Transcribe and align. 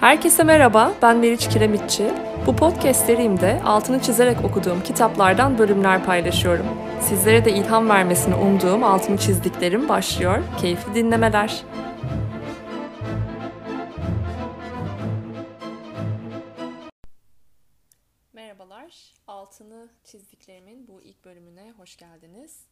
Herkese 0.00 0.44
merhaba, 0.44 0.94
ben 1.02 1.18
Meriç 1.18 1.48
Kiremitçi. 1.48 2.14
Bu 2.46 2.56
podcast 2.56 3.06
serimde 3.06 3.62
altını 3.62 4.02
çizerek 4.02 4.44
okuduğum 4.44 4.82
kitaplardan 4.82 5.58
bölümler 5.58 6.04
paylaşıyorum. 6.04 6.66
Sizlere 7.00 7.44
de 7.44 7.52
ilham 7.52 7.88
vermesini 7.88 8.34
umduğum 8.34 8.84
altını 8.84 9.18
çizdiklerim 9.18 9.88
başlıyor. 9.88 10.42
Keyifli 10.60 10.94
dinlemeler. 10.94 11.62
Merhabalar, 18.32 19.14
altını 19.26 19.88
çizdiklerimin 20.04 20.88
bu 20.88 21.02
ilk 21.02 21.24
bölümüne 21.24 21.70
hoş 21.70 21.96
geldiniz. 21.96 22.66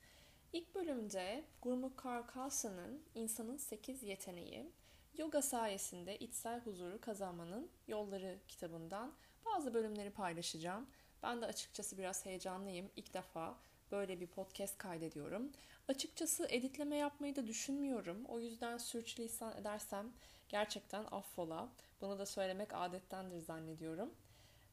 İlk 0.52 0.74
bölümde 0.74 1.44
Gurmukh 1.62 1.96
Karkasa'nın 1.96 3.02
İnsanın 3.14 3.56
8 3.56 4.02
Yeteneği, 4.02 4.70
Yoga 5.18 5.42
sayesinde 5.42 6.18
içsel 6.18 6.60
huzuru 6.60 7.00
kazanmanın 7.00 7.70
yolları 7.88 8.38
kitabından 8.48 9.12
bazı 9.46 9.74
bölümleri 9.74 10.10
paylaşacağım. 10.10 10.86
Ben 11.22 11.42
de 11.42 11.46
açıkçası 11.46 11.98
biraz 11.98 12.26
heyecanlıyım. 12.26 12.90
İlk 12.96 13.14
defa 13.14 13.56
böyle 13.90 14.20
bir 14.20 14.26
podcast 14.26 14.78
kaydediyorum. 14.78 15.52
Açıkçası 15.88 16.46
editleme 16.48 16.96
yapmayı 16.96 17.36
da 17.36 17.46
düşünmüyorum. 17.46 18.24
O 18.24 18.40
yüzden 18.40 18.78
sürçülisan 18.78 19.56
edersem 19.56 20.12
gerçekten 20.48 21.04
affola. 21.10 21.68
Bunu 22.00 22.18
da 22.18 22.26
söylemek 22.26 22.74
adettendir 22.74 23.38
zannediyorum. 23.38 24.14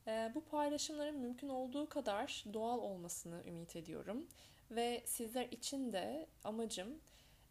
Ee, 0.07 0.31
bu 0.35 0.45
paylaşımların 0.45 1.19
mümkün 1.19 1.49
olduğu 1.49 1.89
kadar 1.89 2.43
doğal 2.53 2.79
olmasını 2.79 3.43
ümit 3.47 3.75
ediyorum. 3.75 4.27
Ve 4.71 5.03
sizler 5.05 5.45
için 5.45 5.93
de 5.93 6.27
amacım 6.43 6.99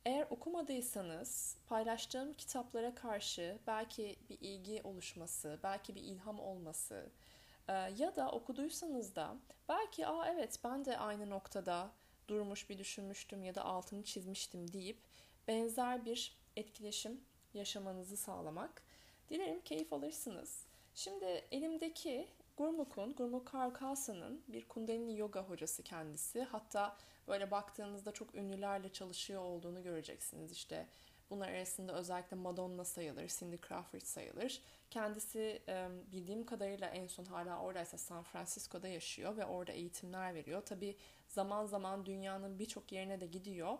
eğer 0.05 0.27
okumadıysanız 0.30 1.56
paylaştığım 1.67 2.33
kitaplara 2.33 2.95
karşı 2.95 3.58
belki 3.67 4.17
bir 4.31 4.39
ilgi 4.41 4.81
oluşması, 4.84 5.61
belki 5.62 5.94
bir 5.94 6.00
ilham 6.00 6.41
olması 6.41 7.11
e, 7.69 7.72
ya 7.72 8.17
da 8.17 8.31
okuduysanız 8.31 9.17
da 9.17 9.36
belki 9.69 10.06
aa 10.06 10.28
evet 10.28 10.59
ben 10.64 10.84
de 10.84 10.98
aynı 10.98 11.31
noktada 11.31 11.91
durmuş 12.28 12.70
bir 12.70 12.78
düşünmüştüm 12.78 13.44
ya 13.44 13.55
da 13.55 13.64
altını 13.64 14.03
çizmiştim 14.03 14.72
deyip 14.72 14.98
benzer 15.48 16.05
bir 16.05 16.37
etkileşim 16.56 17.20
yaşamanızı 17.55 18.16
sağlamak. 18.16 18.83
Dilerim 19.31 19.61
keyif 19.61 19.92
alırsınız. 19.92 20.66
Şimdi 20.94 21.44
elimdeki 21.50 22.28
Gurmukh'un, 22.63 23.15
Gurmukh 23.15 23.45
Karkasa'nın 23.45 24.43
bir 24.49 24.69
Kundalini 24.69 25.19
Yoga 25.19 25.43
hocası 25.43 25.83
kendisi. 25.83 26.43
Hatta 26.43 26.97
böyle 27.29 27.51
baktığınızda 27.51 28.13
çok 28.13 28.35
ünlülerle 28.35 28.93
çalışıyor 28.93 29.43
olduğunu 29.43 29.83
göreceksiniz. 29.83 30.53
İşte 30.53 30.89
bunlar 31.31 31.49
arasında 31.49 31.95
özellikle 31.95 32.37
Madonna 32.37 32.85
sayılır, 32.85 33.29
Cindy 33.29 33.57
Crawford 33.69 34.01
sayılır. 34.01 34.63
Kendisi 34.91 35.63
bildiğim 36.13 36.47
kadarıyla 36.47 36.89
en 36.89 37.07
son 37.07 37.25
hala 37.25 37.63
oradaysa 37.63 37.99
San 37.99 38.23
Francisco'da 38.23 38.89
yaşıyor 38.89 39.37
ve 39.37 39.47
orada 39.47 39.73
eğitimler 39.73 40.35
veriyor. 40.35 40.63
Tabi 40.67 40.97
zaman 41.29 41.67
zaman 41.67 42.07
dünyanın 42.07 42.59
birçok 42.59 42.93
yerine 42.93 43.21
de 43.21 43.27
gidiyor. 43.27 43.79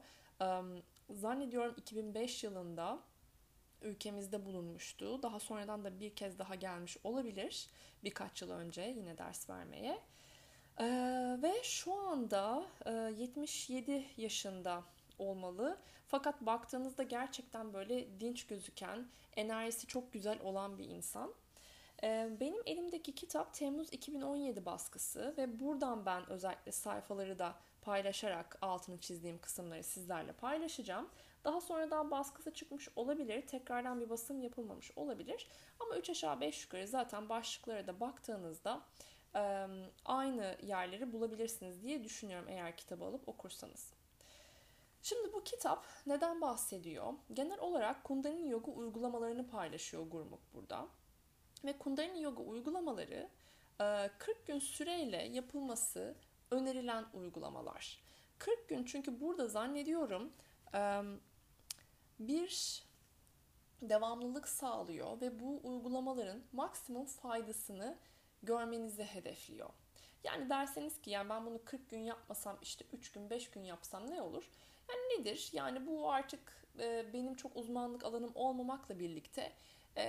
Zannediyorum 1.11 1.75
2005 1.79 2.45
yılında 2.45 3.03
ülkemizde 3.83 4.45
bulunmuştu. 4.45 5.23
Daha 5.23 5.41
sonradan 5.41 5.85
da 5.85 6.01
bir 6.01 6.15
kez 6.15 6.39
daha 6.39 6.55
gelmiş 6.55 6.97
olabilir 7.05 7.69
birkaç 8.05 8.43
yıl 8.43 8.51
önce 8.51 8.83
yine 8.83 9.19
ders 9.19 9.51
vermeye. 9.51 9.99
Ee, 10.81 11.39
ve 11.43 11.63
şu 11.63 11.95
anda 11.95 12.65
e, 12.87 12.91
77 12.93 14.07
yaşında 14.17 14.83
olmalı. 15.19 15.79
Fakat 16.07 16.41
baktığınızda 16.41 17.03
gerçekten 17.03 17.75
böyle 17.75 18.21
dinç 18.21 18.47
gözüken, 18.47 19.09
enerjisi 19.37 19.87
çok 19.87 20.13
güzel 20.13 20.39
olan 20.43 20.79
bir 20.79 20.89
insan. 20.89 21.35
Ee, 22.03 22.29
benim 22.41 22.63
elimdeki 22.67 23.15
kitap 23.15 23.55
Temmuz 23.55 23.93
2017 23.93 24.67
baskısı 24.67 25.35
ve 25.39 25.61
buradan 25.61 26.07
ben 26.07 26.31
özellikle 26.31 26.73
sayfaları 26.73 27.39
da 27.39 27.55
paylaşarak 27.83 28.59
altını 28.63 28.99
çizdiğim 28.99 29.39
kısımları 29.39 29.83
sizlerle 29.83 30.33
paylaşacağım. 30.33 31.09
Daha 31.45 31.61
sonradan 31.61 32.11
baskısı 32.11 32.55
çıkmış 32.55 32.89
olabilir. 32.97 33.47
Tekrardan 33.47 34.01
bir 34.01 34.11
basım 34.11 34.43
yapılmamış 34.43 34.91
olabilir. 34.97 35.49
Ama 35.81 35.97
3 35.97 36.11
aşağı 36.11 36.41
5 36.41 36.65
yukarı 36.65 36.89
zaten 36.89 37.29
başlıklara 37.29 37.87
da 37.87 38.01
baktığınızda 38.01 38.81
aynı 40.05 40.57
yerleri 40.63 41.13
bulabilirsiniz 41.13 41.83
diye 41.83 42.05
düşünüyorum 42.05 42.49
eğer 42.49 42.77
kitabı 42.77 43.05
alıp 43.05 43.29
okursanız. 43.29 43.93
Şimdi 45.03 45.33
bu 45.33 45.45
kitap 45.45 45.87
neden 46.07 46.41
bahsediyor? 46.41 47.13
Genel 47.33 47.59
olarak 47.59 48.05
Kundalini 48.05 48.51
Yoga 48.51 48.73
uygulamalarını 48.73 49.49
paylaşıyor 49.49 50.07
Gurmukh 50.07 50.43
burada. 50.55 50.89
Ve 51.65 51.79
Kundalini 51.79 52.23
Yoga 52.23 52.43
uygulamaları 52.43 53.29
40 54.19 54.47
gün 54.47 54.59
süreyle 54.59 55.23
yapılması 55.23 56.15
önerilen 56.51 57.05
uygulamalar. 57.15 58.03
40 58.39 58.69
gün 58.69 58.85
çünkü 58.85 59.21
burada 59.21 59.49
zannediyorum 59.49 60.33
bir 62.19 62.83
devamlılık 63.83 64.49
sağlıyor 64.49 65.21
ve 65.21 65.41
bu 65.41 65.61
uygulamaların 65.63 66.43
maksimum 66.53 67.07
faydasını 67.07 67.99
görmenizi 68.43 69.05
hedefliyor. 69.05 69.71
Yani 70.25 70.51
derseniz 70.51 71.01
ki 71.01 71.11
yani 71.11 71.29
ben 71.29 71.47
bunu 71.47 71.65
40 71.65 71.91
gün 71.91 72.01
yapmasam 72.01 72.59
işte 72.63 72.85
3 72.93 73.13
gün 73.13 73.31
5 73.31 73.51
gün 73.51 73.65
yapsam 73.65 74.11
ne 74.11 74.23
olur? 74.23 74.51
Yani 74.89 75.21
nedir? 75.21 75.51
Yani 75.53 75.87
bu 75.87 76.13
artık 76.13 76.67
e, 76.79 77.13
benim 77.13 77.35
çok 77.35 77.57
uzmanlık 77.57 78.05
alanım 78.05 78.33
olmamakla 78.35 78.99
birlikte 78.99 79.53
e, 79.97 80.05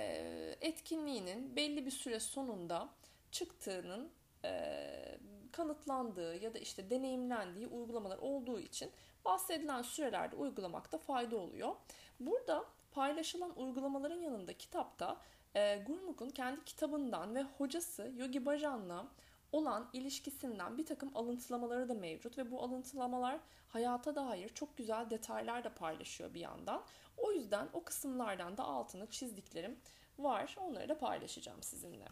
etkinliğinin 0.60 1.56
belli 1.56 1.86
bir 1.86 1.90
süre 1.90 2.20
sonunda 2.20 2.88
çıktığının 3.30 4.10
e, 4.44 5.18
kanıtlandığı 5.52 6.36
ya 6.36 6.54
da 6.54 6.58
işte 6.58 6.90
deneyimlendiği 6.90 7.66
uygulamalar 7.66 8.18
olduğu 8.18 8.60
için 8.60 8.90
bahsedilen 9.24 9.82
sürelerde 9.82 10.36
uygulamakta 10.36 10.98
fayda 10.98 11.36
oluyor. 11.36 11.76
Burada 12.20 12.64
paylaşılan 12.92 13.58
uygulamaların 13.58 14.20
yanında 14.20 14.52
kitapta 14.52 15.20
e, 15.54 15.82
Gurmukh'un 15.86 16.30
kendi 16.30 16.64
kitabından 16.64 17.34
ve 17.34 17.42
hocası 17.42 18.12
Yogi 18.16 18.46
Bhajan'la 18.46 19.06
olan 19.52 19.88
ilişkisinden 19.92 20.78
bir 20.78 20.86
takım 20.86 21.16
alıntılamaları 21.16 21.88
da 21.88 21.94
mevcut 21.94 22.38
ve 22.38 22.50
bu 22.50 22.62
alıntılamalar 22.62 23.40
hayata 23.68 24.14
dair 24.14 24.48
çok 24.48 24.76
güzel 24.76 25.10
detaylar 25.10 25.64
da 25.64 25.74
paylaşıyor 25.74 26.34
bir 26.34 26.40
yandan. 26.40 26.82
O 27.16 27.32
yüzden 27.32 27.68
o 27.72 27.84
kısımlardan 27.84 28.56
da 28.56 28.64
altını 28.64 29.10
çizdiklerim 29.10 29.80
var. 30.18 30.56
Onları 30.60 30.88
da 30.88 30.98
paylaşacağım 30.98 31.62
sizinle. 31.62 32.08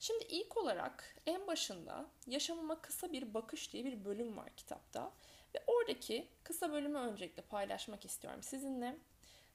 Şimdi 0.00 0.24
ilk 0.24 0.56
olarak 0.56 1.16
en 1.26 1.46
başında 1.46 2.06
yaşamıma 2.26 2.80
kısa 2.80 3.12
bir 3.12 3.34
bakış 3.34 3.72
diye 3.72 3.84
bir 3.84 4.04
bölüm 4.04 4.36
var 4.36 4.50
kitapta. 4.56 5.12
Ve 5.54 5.64
oradaki 5.66 6.28
kısa 6.44 6.72
bölümü 6.72 6.98
öncelikle 6.98 7.42
paylaşmak 7.42 8.04
istiyorum 8.04 8.42
sizinle. 8.42 8.98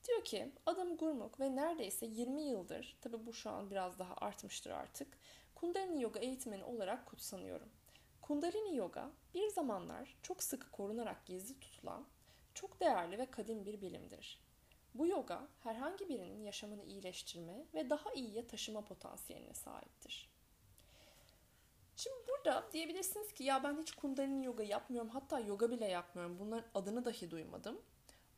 Diyor 0.08 0.24
ki 0.24 0.52
adım 0.66 0.98
Gurmukh 0.98 1.40
ve 1.40 1.56
neredeyse 1.56 2.06
20 2.06 2.42
yıldır, 2.42 2.98
tabi 3.02 3.26
bu 3.26 3.34
şu 3.34 3.50
an 3.50 3.72
biraz 3.72 4.00
daha 4.00 4.14
artmıştır 4.16 4.72
artık, 4.72 5.08
Kundalini 5.56 6.02
Yoga 6.02 6.20
eğitmeni 6.20 6.64
olarak 6.64 7.06
kutsanıyorum. 7.06 7.70
Kundalini 8.22 8.78
Yoga 8.78 9.12
bir 9.34 9.48
zamanlar 9.48 10.18
çok 10.22 10.44
sıkı 10.44 10.72
korunarak 10.72 11.26
gizli 11.26 11.60
tutulan, 11.60 12.08
çok 12.54 12.80
değerli 12.80 13.18
ve 13.18 13.26
kadim 13.26 13.66
bir 13.66 13.82
bilimdir. 13.82 14.40
Bu 14.94 15.08
yoga 15.08 15.48
herhangi 15.60 16.10
birinin 16.10 16.44
yaşamını 16.44 16.84
iyileştirme 16.84 17.66
ve 17.74 17.90
daha 17.90 18.14
iyiye 18.14 18.48
taşıma 18.48 18.82
potansiyeline 18.82 19.54
sahiptir. 19.54 20.29
Şimdi 22.00 22.28
burada 22.28 22.70
diyebilirsiniz 22.74 23.34
ki 23.34 23.44
ya 23.44 23.64
ben 23.64 23.78
hiç 23.82 23.92
kundalini 23.92 24.46
yoga 24.46 24.64
yapmıyorum 24.64 25.10
hatta 25.10 25.40
yoga 25.40 25.72
bile 25.72 25.86
yapmıyorum 25.86 26.40
bunların 26.40 26.70
adını 26.76 27.06
dahi 27.06 27.32
duymadım. 27.32 27.82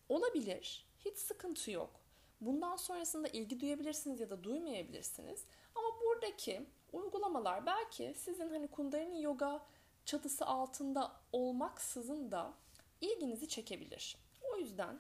Olabilir 0.10 0.88
hiç 1.06 1.18
sıkıntı 1.18 1.72
yok. 1.72 2.00
Bundan 2.42 2.76
sonrasında 2.76 3.28
ilgi 3.28 3.60
duyabilirsiniz 3.60 4.20
ya 4.20 4.30
da 4.30 4.44
duymayabilirsiniz. 4.44 5.46
Ama 5.76 5.88
buradaki 6.02 6.66
uygulamalar 6.94 7.66
belki 7.66 8.14
sizin 8.18 8.50
hani 8.50 8.68
kundalini 8.68 9.24
yoga 9.24 9.66
çatısı 10.06 10.46
altında 10.46 11.12
olmaksızın 11.32 12.32
da 12.32 12.54
ilginizi 13.02 13.48
çekebilir. 13.48 14.18
O 14.42 14.58
yüzden 14.58 15.00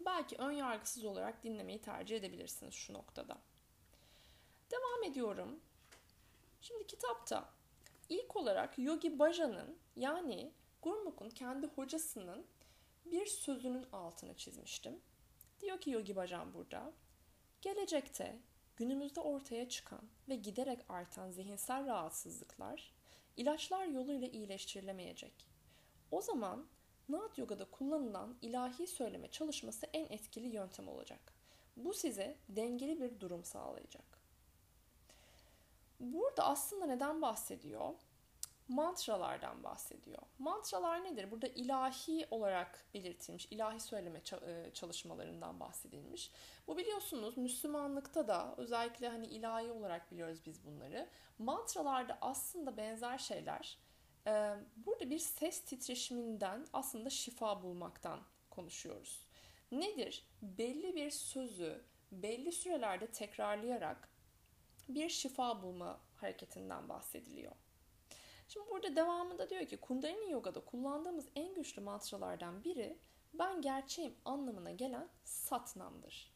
belki 0.00 0.36
ön 0.36 0.52
yargısız 0.52 1.04
olarak 1.04 1.42
dinlemeyi 1.42 1.80
tercih 1.80 2.16
edebilirsiniz 2.16 2.74
şu 2.74 2.92
noktada. 2.92 3.38
Devam 4.70 5.04
ediyorum. 5.04 5.60
Şimdi 6.60 6.86
kitapta 6.86 7.57
ilk 8.08 8.36
olarak 8.36 8.78
Yogi 8.78 9.18
Bhajan'ın 9.18 9.76
yani 9.96 10.52
Gurmukh'un 10.82 11.30
kendi 11.30 11.66
hocasının 11.66 12.46
bir 13.06 13.26
sözünün 13.26 13.86
altını 13.92 14.34
çizmiştim. 14.34 15.00
Diyor 15.60 15.80
ki 15.80 15.90
Yogi 15.90 16.16
Bhajan 16.16 16.54
burada, 16.54 16.92
gelecekte 17.62 18.38
günümüzde 18.76 19.20
ortaya 19.20 19.68
çıkan 19.68 20.02
ve 20.28 20.36
giderek 20.36 20.80
artan 20.88 21.30
zihinsel 21.30 21.86
rahatsızlıklar 21.86 22.92
ilaçlar 23.36 23.86
yoluyla 23.86 24.28
iyileştirilemeyecek. 24.28 25.46
O 26.10 26.20
zaman 26.20 26.66
Naat 27.08 27.38
Yoga'da 27.38 27.64
kullanılan 27.64 28.36
ilahi 28.42 28.86
söyleme 28.86 29.28
çalışması 29.28 29.86
en 29.92 30.04
etkili 30.04 30.48
yöntem 30.48 30.88
olacak. 30.88 31.32
Bu 31.76 31.94
size 31.94 32.36
dengeli 32.48 33.00
bir 33.00 33.20
durum 33.20 33.44
sağlayacak. 33.44 34.17
Burada 36.00 36.44
aslında 36.44 36.86
neden 36.86 37.22
bahsediyor? 37.22 37.94
mantralardan 38.68 39.64
bahsediyor. 39.64 40.22
Mantralar 40.38 41.04
nedir? 41.04 41.30
Burada 41.30 41.46
ilahi 41.46 42.26
olarak 42.30 42.84
belirtilmiş, 42.94 43.48
ilahi 43.50 43.80
söyleme 43.80 44.22
e, 44.46 44.70
çalışmalarından 44.74 45.60
bahsedilmiş. 45.60 46.30
Bu 46.66 46.76
biliyorsunuz 46.76 47.36
Müslümanlıkta 47.36 48.28
da 48.28 48.54
özellikle 48.56 49.08
hani 49.08 49.26
ilahi 49.26 49.70
olarak 49.70 50.10
biliyoruz 50.10 50.40
biz 50.46 50.64
bunları. 50.64 51.08
Mantralarda 51.38 52.18
aslında 52.20 52.76
benzer 52.76 53.18
şeyler. 53.18 53.78
E, 54.26 54.54
burada 54.76 55.10
bir 55.10 55.18
ses 55.18 55.64
titreşiminden 55.64 56.66
aslında 56.72 57.10
şifa 57.10 57.62
bulmaktan 57.62 58.20
konuşuyoruz. 58.50 59.26
Nedir? 59.72 60.26
Belli 60.42 60.94
bir 60.94 61.10
sözü 61.10 61.84
belli 62.12 62.52
sürelerde 62.52 63.06
tekrarlayarak 63.06 64.08
bir 64.88 65.08
şifa 65.08 65.62
bulma 65.62 66.00
hareketinden 66.16 66.88
bahsediliyor. 66.88 67.52
Şimdi 68.48 68.70
burada 68.70 68.96
devamında 68.96 69.50
diyor 69.50 69.66
ki 69.66 69.76
Kundalini 69.76 70.30
Yoga'da 70.32 70.60
kullandığımız 70.60 71.28
en 71.36 71.54
güçlü 71.54 71.82
mantralardan 71.82 72.64
biri 72.64 72.98
ben 73.34 73.62
gerçeğim 73.62 74.14
anlamına 74.24 74.70
gelen 74.70 75.08
satnamdır. 75.24 76.32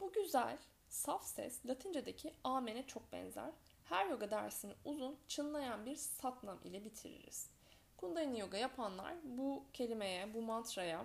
Bu 0.00 0.12
güzel, 0.12 0.58
saf 0.88 1.26
ses 1.26 1.66
Latince'deki 1.66 2.34
amen'e 2.44 2.86
çok 2.86 3.12
benzer. 3.12 3.50
Her 3.84 4.06
yoga 4.06 4.30
dersini 4.30 4.74
uzun, 4.84 5.16
çınlayan 5.28 5.86
bir 5.86 5.96
satnam 5.96 6.58
ile 6.64 6.84
bitiririz. 6.84 7.50
Kundalini 7.96 8.40
Yoga 8.40 8.56
yapanlar 8.56 9.14
bu 9.24 9.64
kelimeye, 9.72 10.34
bu 10.34 10.42
mantraya 10.42 11.04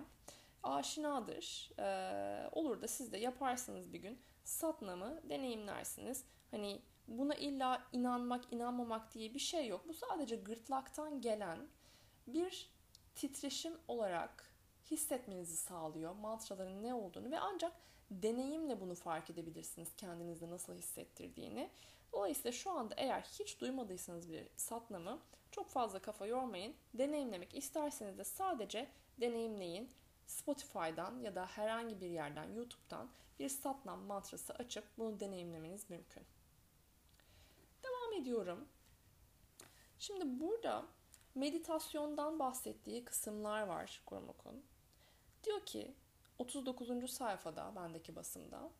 aşinadır. 0.62 1.70
Ee, 1.78 2.48
olur 2.52 2.82
da 2.82 2.88
siz 2.88 3.12
de 3.12 3.18
yaparsınız 3.18 3.92
bir 3.92 3.98
gün. 3.98 4.20
Satnam'ı 4.44 5.20
deneyimlersiniz. 5.28 6.24
Hani 6.54 6.80
Buna 7.08 7.34
illa 7.34 7.86
inanmak, 7.92 8.52
inanmamak 8.52 9.14
diye 9.14 9.34
bir 9.34 9.38
şey 9.38 9.66
yok. 9.66 9.88
Bu 9.88 9.94
sadece 9.94 10.36
gırtlaktan 10.36 11.20
gelen 11.20 11.58
bir 12.26 12.70
titreşim 13.14 13.72
olarak 13.88 14.54
hissetmenizi 14.90 15.56
sağlıyor. 15.56 16.14
Mantraların 16.14 16.82
ne 16.82 16.94
olduğunu 16.94 17.30
ve 17.30 17.38
ancak 17.38 17.72
deneyimle 18.10 18.80
bunu 18.80 18.94
fark 18.94 19.30
edebilirsiniz 19.30 19.88
kendinizde 19.96 20.50
nasıl 20.50 20.74
hissettirdiğini. 20.74 21.70
Dolayısıyla 22.12 22.52
şu 22.52 22.70
anda 22.70 22.94
eğer 22.96 23.20
hiç 23.20 23.60
duymadıysanız 23.60 24.28
bir 24.28 24.48
satnamı 24.56 25.18
çok 25.50 25.68
fazla 25.68 25.98
kafa 25.98 26.26
yormayın. 26.26 26.74
Deneyimlemek 26.94 27.54
isterseniz 27.54 28.18
de 28.18 28.24
sadece 28.24 28.88
deneyimleyin. 29.20 29.90
Spotify'dan 30.26 31.20
ya 31.20 31.34
da 31.34 31.46
herhangi 31.46 32.00
bir 32.00 32.10
yerden 32.10 32.52
YouTube'dan 32.52 33.10
bir 33.38 33.48
satnam 33.48 34.00
mantrası 34.00 34.54
açıp 34.54 34.84
bunu 34.98 35.20
deneyimlemeniz 35.20 35.90
mümkün 35.90 36.22
ediyorum. 38.14 38.68
Şimdi 39.98 40.40
burada 40.40 40.86
meditasyondan 41.34 42.38
bahsettiği 42.38 43.04
kısımlar 43.04 43.62
var 43.62 44.02
Gurmuk'un. 44.06 44.64
Diyor 45.44 45.66
ki 45.66 45.94
39. 46.38 47.10
sayfada 47.10 47.72
bendeki 47.76 48.16
basımda 48.16 48.70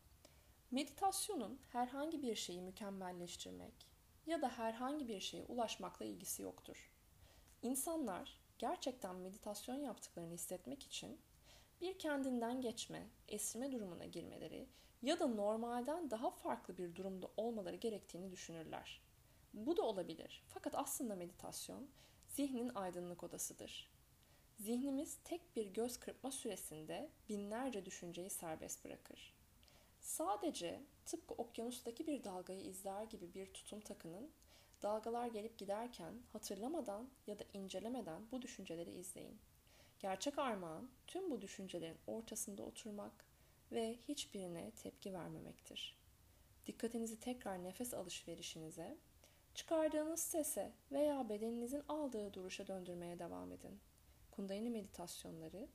meditasyonun 0.71 1.59
herhangi 1.71 2.21
bir 2.21 2.35
şeyi 2.35 2.61
mükemmelleştirmek 2.61 3.73
ya 4.25 4.41
da 4.41 4.49
herhangi 4.49 5.07
bir 5.07 5.19
şeye 5.19 5.43
ulaşmakla 5.43 6.05
ilgisi 6.05 6.41
yoktur. 6.41 6.91
İnsanlar 7.61 8.39
gerçekten 8.57 9.15
meditasyon 9.15 9.75
yaptıklarını 9.75 10.33
hissetmek 10.33 10.83
için 10.83 11.19
bir 11.81 11.99
kendinden 11.99 12.61
geçme, 12.61 13.07
esirme 13.27 13.71
durumuna 13.71 14.05
girmeleri 14.05 14.67
ya 15.01 15.19
da 15.19 15.27
normalden 15.27 16.11
daha 16.11 16.29
farklı 16.29 16.77
bir 16.77 16.95
durumda 16.95 17.27
olmaları 17.37 17.75
gerektiğini 17.75 18.31
düşünürler. 18.31 19.01
Bu 19.55 19.77
da 19.77 19.81
olabilir. 19.81 20.43
Fakat 20.47 20.75
aslında 20.75 21.15
meditasyon 21.15 21.89
zihnin 22.27 22.71
aydınlık 22.75 23.23
odasıdır. 23.23 23.89
Zihnimiz 24.59 25.17
tek 25.23 25.55
bir 25.55 25.65
göz 25.65 25.99
kırpma 25.99 26.31
süresinde 26.31 27.09
binlerce 27.29 27.85
düşünceyi 27.85 28.29
serbest 28.29 28.85
bırakır. 28.85 29.33
Sadece 29.99 30.81
tıpkı 31.05 31.33
okyanustaki 31.33 32.07
bir 32.07 32.23
dalgayı 32.23 32.61
izler 32.61 33.03
gibi 33.03 33.33
bir 33.33 33.53
tutum 33.53 33.79
takının, 33.79 34.31
dalgalar 34.81 35.27
gelip 35.27 35.57
giderken 35.57 36.13
hatırlamadan 36.33 37.09
ya 37.27 37.39
da 37.39 37.43
incelemeden 37.53 38.31
bu 38.31 38.41
düşünceleri 38.41 38.91
izleyin. 38.91 39.39
Gerçek 39.99 40.39
armağan 40.39 40.89
tüm 41.07 41.31
bu 41.31 41.41
düşüncelerin 41.41 41.97
ortasında 42.07 42.63
oturmak 42.63 43.25
ve 43.71 43.97
hiçbirine 44.07 44.71
tepki 44.71 45.13
vermemektir. 45.13 45.97
Dikkatinizi 46.65 47.19
tekrar 47.19 47.63
nefes 47.63 47.93
alışverişinize 47.93 48.97
Çıkardığınız 49.55 50.19
sese 50.19 50.71
veya 50.91 51.29
bedeninizin 51.29 51.83
aldığı 51.87 52.33
duruşa 52.33 52.67
döndürmeye 52.67 53.19
devam 53.19 53.51
edin. 53.51 53.79
Kundalini 54.31 54.69
meditasyonları 54.69 55.67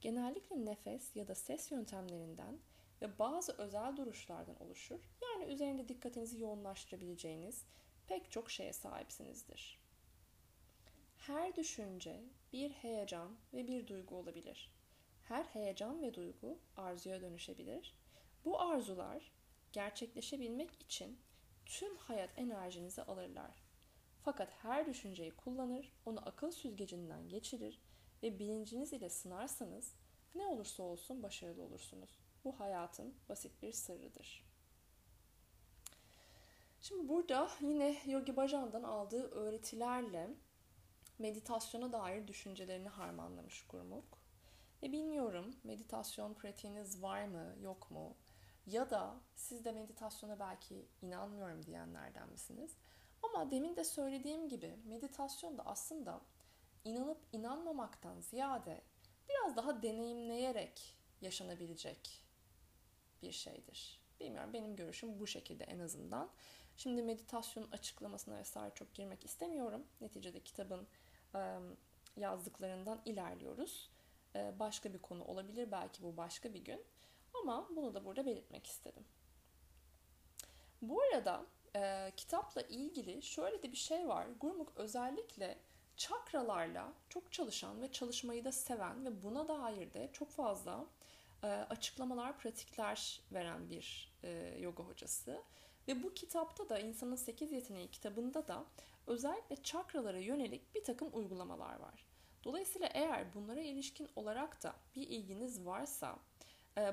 genellikle 0.00 0.64
nefes 0.64 1.16
ya 1.16 1.28
da 1.28 1.34
ses 1.34 1.70
yöntemlerinden 1.70 2.58
ve 3.02 3.18
bazı 3.18 3.52
özel 3.52 3.96
duruşlardan 3.96 4.62
oluşur. 4.62 5.00
Yani 5.22 5.52
üzerinde 5.52 5.88
dikkatinizi 5.88 6.40
yoğunlaştırabileceğiniz 6.40 7.64
pek 8.06 8.30
çok 8.30 8.50
şeye 8.50 8.72
sahipsinizdir. 8.72 9.78
Her 11.16 11.56
düşünce 11.56 12.22
bir 12.52 12.70
heyecan 12.70 13.36
ve 13.54 13.68
bir 13.68 13.86
duygu 13.86 14.16
olabilir. 14.16 14.72
Her 15.22 15.44
heyecan 15.44 16.02
ve 16.02 16.14
duygu 16.14 16.58
arzuya 16.76 17.20
dönüşebilir. 17.20 17.98
Bu 18.44 18.60
arzular 18.60 19.32
gerçekleşebilmek 19.72 20.82
için 20.82 21.18
tüm 21.68 21.96
hayat 21.96 22.30
enerjinizi 22.36 23.02
alırlar. 23.02 23.62
Fakat 24.24 24.50
her 24.62 24.86
düşünceyi 24.86 25.30
kullanır, 25.30 25.92
onu 26.06 26.28
akıl 26.28 26.50
süzgecinden 26.50 27.28
geçirir 27.28 27.80
ve 28.22 28.38
bilinciniz 28.38 28.92
ile 28.92 29.10
sınarsanız 29.10 29.94
ne 30.34 30.46
olursa 30.46 30.82
olsun 30.82 31.22
başarılı 31.22 31.62
olursunuz. 31.62 32.18
Bu 32.44 32.60
hayatın 32.60 33.14
basit 33.28 33.62
bir 33.62 33.72
sırrıdır. 33.72 34.48
Şimdi 36.80 37.08
burada 37.08 37.50
yine 37.60 37.96
Yogi 38.06 38.36
Bhajan'dan 38.36 38.82
aldığı 38.82 39.30
öğretilerle 39.30 40.30
meditasyona 41.18 41.92
dair 41.92 42.28
düşüncelerini 42.28 42.88
harmanlamış 42.88 43.66
Gurmuk. 43.66 44.18
Ve 44.82 44.92
bilmiyorum 44.92 45.54
meditasyon 45.64 46.34
pratiğiniz 46.34 47.02
var 47.02 47.24
mı 47.24 47.56
yok 47.60 47.90
mu? 47.90 48.16
Ya 48.66 48.90
da 48.90 49.14
siz 49.34 49.64
de 49.64 49.72
meditasyona 49.72 50.40
belki 50.40 50.86
inanmıyorum 51.02 51.66
diyenlerden 51.66 52.28
misiniz? 52.30 52.76
Ama 53.22 53.50
demin 53.50 53.76
de 53.76 53.84
söylediğim 53.84 54.48
gibi 54.48 54.78
meditasyon 54.84 55.58
da 55.58 55.62
aslında 55.66 56.20
inanıp 56.84 57.18
inanmamaktan 57.32 58.20
ziyade 58.20 58.82
biraz 59.28 59.56
daha 59.56 59.82
deneyimleyerek 59.82 60.96
yaşanabilecek 61.20 62.22
bir 63.22 63.32
şeydir. 63.32 64.00
Bilmiyorum 64.20 64.52
benim 64.52 64.76
görüşüm 64.76 65.18
bu 65.20 65.26
şekilde 65.26 65.64
en 65.64 65.78
azından. 65.78 66.30
Şimdi 66.76 67.02
meditasyonun 67.02 67.70
açıklamasına 67.70 68.36
vesaire 68.36 68.74
çok 68.74 68.94
girmek 68.94 69.24
istemiyorum. 69.24 69.86
Neticede 70.00 70.40
kitabın 70.40 70.86
yazdıklarından 72.16 73.00
ilerliyoruz. 73.04 73.90
Başka 74.34 74.94
bir 74.94 74.98
konu 74.98 75.24
olabilir 75.24 75.72
belki 75.72 76.02
bu 76.02 76.16
başka 76.16 76.54
bir 76.54 76.64
gün. 76.64 76.84
Ama 77.42 77.68
bunu 77.76 77.94
da 77.94 78.04
burada 78.04 78.26
belirtmek 78.26 78.66
istedim. 78.66 79.04
Bu 80.82 81.02
arada 81.02 81.46
e, 81.76 82.12
kitapla 82.16 82.62
ilgili 82.62 83.22
şöyle 83.22 83.62
de 83.62 83.72
bir 83.72 83.76
şey 83.76 84.08
var. 84.08 84.26
Gurmuk 84.40 84.72
özellikle 84.76 85.58
çakralarla 85.96 86.92
çok 87.08 87.32
çalışan 87.32 87.82
ve 87.82 87.92
çalışmayı 87.92 88.44
da 88.44 88.52
seven 88.52 89.04
ve 89.04 89.22
buna 89.22 89.48
dair 89.48 89.92
de 89.92 90.10
çok 90.12 90.30
fazla 90.30 90.86
e, 91.42 91.46
açıklamalar, 91.46 92.38
pratikler 92.38 93.20
veren 93.32 93.70
bir 93.70 94.12
e, 94.22 94.58
yoga 94.60 94.82
hocası. 94.82 95.42
Ve 95.88 96.02
bu 96.02 96.14
kitapta 96.14 96.68
da 96.68 96.78
İnsanın 96.78 97.16
8 97.16 97.52
Yeteneği 97.52 97.90
kitabında 97.90 98.48
da 98.48 98.64
özellikle 99.06 99.56
çakralara 99.62 100.18
yönelik 100.18 100.74
bir 100.74 100.84
takım 100.84 101.08
uygulamalar 101.12 101.80
var. 101.80 102.06
Dolayısıyla 102.44 102.88
eğer 102.94 103.34
bunlara 103.34 103.60
ilişkin 103.60 104.08
olarak 104.16 104.62
da 104.62 104.74
bir 104.96 105.08
ilginiz 105.08 105.66
varsa 105.66 106.18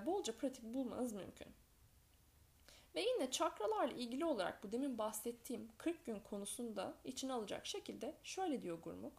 bolca 0.06 0.38
pratik 0.38 0.64
bulmanız 0.64 1.14
mümkün. 1.14 1.48
Ve 2.96 3.02
yine 3.02 3.32
çakralarla 3.32 3.94
ilgili 3.94 4.26
olarak 4.26 4.64
bu 4.64 4.72
demin 4.72 4.98
bahsettiğim 4.98 5.68
40 5.78 6.06
gün 6.06 6.20
konusunda 6.20 6.94
içine 7.04 7.34
alacak 7.34 7.66
şekilde 7.66 8.16
şöyle 8.24 8.62
diyor 8.62 8.82
Gurmuk. 8.82 9.14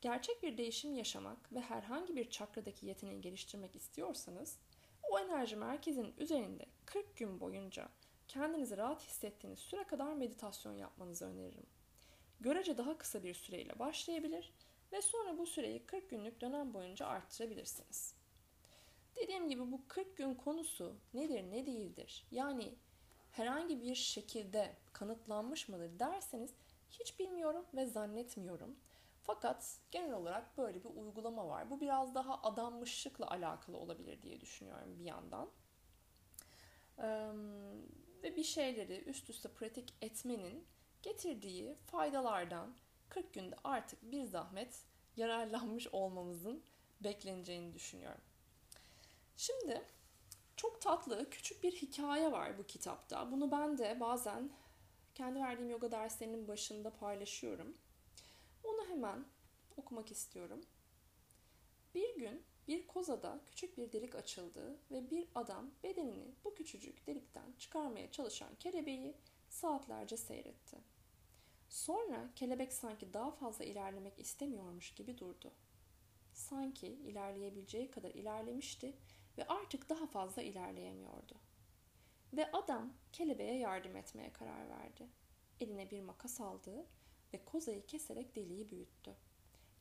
Gerçek 0.00 0.42
bir 0.42 0.58
değişim 0.58 0.94
yaşamak 0.94 1.52
ve 1.52 1.60
herhangi 1.60 2.16
bir 2.16 2.30
çakradaki 2.30 2.86
yeteneği 2.86 3.20
geliştirmek 3.20 3.76
istiyorsanız 3.76 4.58
o 5.10 5.18
enerji 5.18 5.56
merkezinin 5.56 6.14
üzerinde 6.18 6.66
40 6.86 7.16
gün 7.16 7.40
boyunca 7.40 7.88
kendinizi 8.28 8.76
rahat 8.76 9.02
hissettiğiniz 9.02 9.58
süre 9.58 9.84
kadar 9.84 10.14
meditasyon 10.14 10.76
yapmanızı 10.76 11.26
öneririm. 11.26 11.66
Görece 12.40 12.78
daha 12.78 12.98
kısa 12.98 13.22
bir 13.22 13.34
süreyle 13.34 13.78
başlayabilir 13.78 14.52
ve 14.92 15.02
sonra 15.02 15.38
bu 15.38 15.46
süreyi 15.46 15.86
40 15.86 16.10
günlük 16.10 16.40
dönem 16.40 16.74
boyunca 16.74 17.06
arttırabilirsiniz. 17.06 18.19
Dediğim 19.20 19.48
gibi 19.48 19.72
bu 19.72 19.88
40 19.88 20.16
gün 20.16 20.34
konusu 20.34 20.96
nedir 21.14 21.50
ne 21.50 21.66
değildir? 21.66 22.26
Yani 22.30 22.74
herhangi 23.30 23.82
bir 23.82 23.94
şekilde 23.94 24.76
kanıtlanmış 24.92 25.68
mıdır 25.68 25.98
derseniz 25.98 26.54
hiç 26.90 27.18
bilmiyorum 27.18 27.66
ve 27.74 27.86
zannetmiyorum. 27.86 28.76
Fakat 29.22 29.78
genel 29.90 30.12
olarak 30.12 30.58
böyle 30.58 30.84
bir 30.84 30.88
uygulama 30.88 31.48
var. 31.48 31.70
Bu 31.70 31.80
biraz 31.80 32.14
daha 32.14 32.42
adanmışlıkla 32.42 33.30
alakalı 33.30 33.76
olabilir 33.76 34.22
diye 34.22 34.40
düşünüyorum 34.40 34.98
bir 34.98 35.04
yandan. 35.04 35.50
Ee, 36.98 37.30
ve 38.22 38.36
bir 38.36 38.44
şeyleri 38.44 39.04
üst 39.04 39.30
üste 39.30 39.48
pratik 39.48 39.94
etmenin 40.02 40.66
getirdiği 41.02 41.74
faydalardan 41.86 42.76
40 43.08 43.34
günde 43.34 43.56
artık 43.64 44.10
bir 44.10 44.24
zahmet 44.24 44.84
yararlanmış 45.16 45.88
olmamızın 45.88 46.62
bekleneceğini 47.00 47.74
düşünüyorum. 47.74 48.20
Şimdi 49.40 49.82
çok 50.56 50.80
tatlı 50.80 51.30
küçük 51.30 51.62
bir 51.62 51.72
hikaye 51.72 52.32
var 52.32 52.58
bu 52.58 52.66
kitapta. 52.66 53.32
Bunu 53.32 53.50
ben 53.50 53.78
de 53.78 54.00
bazen 54.00 54.50
kendi 55.14 55.40
verdiğim 55.40 55.70
yoga 55.70 55.90
derslerinin 55.90 56.48
başında 56.48 56.90
paylaşıyorum. 56.90 57.76
Onu 58.64 58.88
hemen 58.88 59.24
okumak 59.76 60.10
istiyorum. 60.10 60.60
Bir 61.94 62.16
gün 62.16 62.42
bir 62.68 62.86
kozada 62.86 63.40
küçük 63.46 63.78
bir 63.78 63.92
delik 63.92 64.14
açıldı 64.14 64.78
ve 64.90 65.10
bir 65.10 65.28
adam 65.34 65.70
bedenini 65.82 66.34
bu 66.44 66.54
küçücük 66.54 67.06
delikten 67.06 67.52
çıkarmaya 67.58 68.10
çalışan 68.10 68.54
kelebeği 68.54 69.16
saatlerce 69.48 70.16
seyretti. 70.16 70.76
Sonra 71.68 72.30
kelebek 72.36 72.72
sanki 72.72 73.14
daha 73.14 73.30
fazla 73.30 73.64
ilerlemek 73.64 74.18
istemiyormuş 74.18 74.94
gibi 74.94 75.18
durdu. 75.18 75.52
Sanki 76.32 76.86
ilerleyebileceği 76.86 77.90
kadar 77.90 78.10
ilerlemişti 78.10 78.94
ve 79.38 79.46
artık 79.46 79.88
daha 79.88 80.06
fazla 80.06 80.42
ilerleyemiyordu. 80.42 81.34
Ve 82.32 82.52
adam 82.52 82.92
kelebeğe 83.12 83.58
yardım 83.58 83.96
etmeye 83.96 84.32
karar 84.32 84.68
verdi. 84.68 85.08
Eline 85.60 85.90
bir 85.90 86.00
makas 86.00 86.40
aldı 86.40 86.86
ve 87.34 87.44
kozayı 87.44 87.86
keserek 87.86 88.36
deliği 88.36 88.70
büyüttü. 88.70 89.16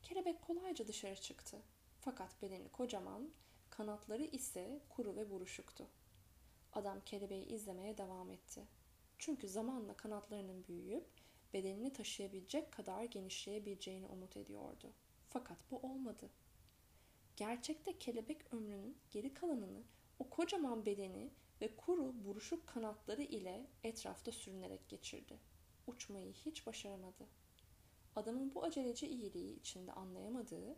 Kelebek 0.04 0.42
kolayca 0.42 0.88
dışarı 0.88 1.16
çıktı. 1.16 1.62
Fakat 2.02 2.42
bedeni 2.42 2.70
kocaman, 2.70 3.30
kanatları 3.70 4.24
ise 4.24 4.82
kuru 4.90 5.16
ve 5.16 5.30
buruşuktu. 5.30 5.88
Adam 6.74 7.02
kelebeği 7.06 7.46
izlemeye 7.46 7.98
devam 7.98 8.32
etti. 8.32 8.68
Çünkü 9.20 9.48
zamanla 9.48 9.98
kanatlarının 9.98 10.68
büyüyüp 10.68 11.08
bedenini 11.54 11.94
taşıyabilecek 11.94 12.72
kadar 12.72 13.04
genişleyebileceğini 13.04 14.08
umut 14.08 14.38
ediyordu. 14.38 14.94
Fakat 15.30 15.58
bu 15.72 15.78
olmadı. 15.78 16.30
Gerçekte 17.40 18.00
kelebek 18.00 18.54
ömrünün 18.54 18.98
geri 19.12 19.34
kalanını 19.34 19.84
o 20.20 20.30
kocaman 20.30 20.86
bedeni 20.86 21.30
ve 21.62 21.76
kuru 21.76 22.26
buruşuk 22.26 22.68
kanatları 22.68 23.22
ile 23.22 23.68
etrafta 23.84 24.32
sürünerek 24.32 24.90
geçirdi. 24.90 25.40
Uçmayı 25.88 26.34
hiç 26.34 26.68
başaramadı. 26.68 27.28
Adamın 28.16 28.56
bu 28.56 28.64
aceleci 28.64 29.08
iyiliği 29.08 29.60
içinde 29.60 29.92
anlayamadığı, 29.92 30.76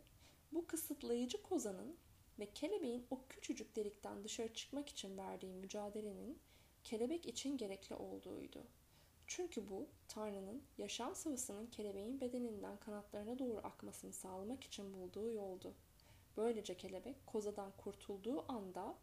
bu 0.52 0.66
kısıtlayıcı 0.66 1.42
kozanın 1.42 1.96
ve 2.38 2.52
kelebeğin 2.52 3.06
o 3.10 3.20
küçücük 3.28 3.76
delikten 3.76 4.24
dışarı 4.24 4.54
çıkmak 4.54 4.88
için 4.88 5.18
verdiği 5.18 5.54
mücadelenin 5.54 6.38
kelebek 6.84 7.26
için 7.26 7.56
gerekli 7.56 7.94
olduğuydu. 7.94 8.66
Çünkü 9.26 9.68
bu 9.68 9.88
Tanrı'nın 10.08 10.62
yaşam 10.78 11.14
sıvısının 11.14 11.66
kelebeğin 11.66 12.20
bedeninden 12.20 12.76
kanatlarına 12.80 13.38
doğru 13.38 13.58
akmasını 13.58 14.12
sağlamak 14.12 14.64
için 14.64 14.94
bulduğu 14.94 15.32
yoldu. 15.32 15.74
Böylece 16.36 16.76
kelebek 16.76 17.26
kozadan 17.26 17.72
kurtulduğu 17.76 18.52
anda 18.52 18.94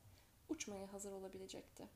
uçmaya 0.49 0.93
hazır 0.93 1.11
olabilecekti. 1.11 1.87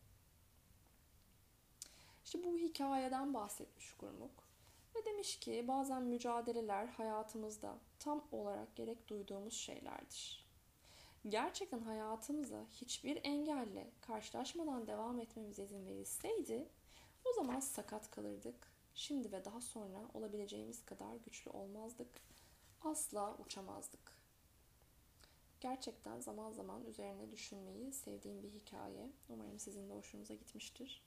İşte 2.26 2.44
bu 2.44 2.58
hikayeden 2.58 3.34
bahsetmiş 3.34 3.94
Gurmuk. 3.94 4.54
Ve 4.96 5.06
demiş 5.06 5.40
ki 5.40 5.68
bazen 5.68 6.04
mücadeleler 6.04 6.88
hayatımızda 6.88 7.78
tam 8.00 8.28
olarak 8.32 8.76
gerek 8.76 9.08
duyduğumuz 9.08 9.54
şeylerdir. 9.54 10.46
Gerçekten 11.30 11.80
hayatımıza 11.80 12.66
hiçbir 12.70 13.20
engelle 13.24 13.92
karşılaşmadan 14.02 14.88
devam 14.88 15.20
etmemize 15.20 15.64
izin 15.64 15.86
verilseydi 15.86 16.70
o 17.26 17.34
zaman 17.34 17.60
sakat 17.60 18.12
kalırdık. 18.12 18.74
Şimdi 18.96 19.32
ve 19.32 19.46
daha 19.46 19.62
sonra 19.62 20.08
olabileceğimiz 20.14 20.86
kadar 20.86 21.16
güçlü 21.16 21.52
olmazdık. 21.52 22.22
Asla 22.82 23.38
uçamazdık. 23.38 24.23
Gerçekten 25.64 26.20
zaman 26.20 26.52
zaman 26.52 26.86
üzerine 26.86 27.32
düşünmeyi 27.32 27.94
sevdiğim 27.94 28.44
bir 28.44 28.50
hikaye. 28.50 29.10
Umarım 29.30 29.60
sizin 29.60 29.90
de 29.90 29.94
hoşunuza 29.94 30.34
gitmiştir. 30.34 31.04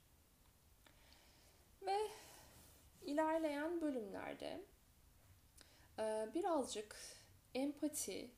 Ve 1.82 1.96
ilerleyen 3.04 3.80
bölümlerde 3.80 4.64
e, 5.98 6.28
birazcık 6.34 6.96
empati, 7.54 8.30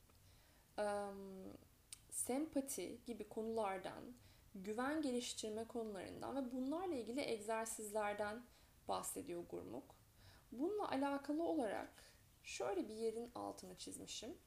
sempati 2.10 2.98
gibi 3.06 3.28
konulardan, 3.28 4.04
güven 4.54 5.02
geliştirme 5.02 5.64
konularından 5.64 6.36
ve 6.36 6.52
bunlarla 6.52 6.94
ilgili 6.94 7.20
egzersizlerden 7.20 8.42
bahsediyor 8.88 9.44
Gurmuk. 9.50 9.94
Bununla 10.52 10.90
alakalı 10.90 11.42
olarak 11.42 12.04
şöyle 12.42 12.88
bir 12.88 12.94
yerin 12.94 13.30
altını 13.34 13.74
çizmişim. 13.74 14.38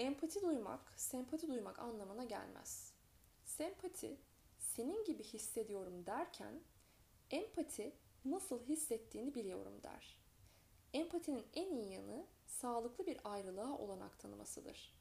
Empati 0.00 0.42
duymak, 0.42 0.92
sempati 0.96 1.48
duymak 1.48 1.78
anlamına 1.78 2.24
gelmez. 2.24 2.92
Sempati, 3.44 4.16
senin 4.58 5.04
gibi 5.04 5.22
hissediyorum 5.22 6.06
derken, 6.06 6.60
empati 7.30 7.92
nasıl 8.24 8.62
hissettiğini 8.62 9.34
biliyorum 9.34 9.82
der. 9.82 10.18
Empatinin 10.94 11.46
en 11.54 11.70
iyi 11.70 11.92
yanı 11.92 12.26
sağlıklı 12.46 13.06
bir 13.06 13.18
ayrılığa 13.24 13.78
olanak 13.78 14.18
tanımasıdır. 14.18 14.94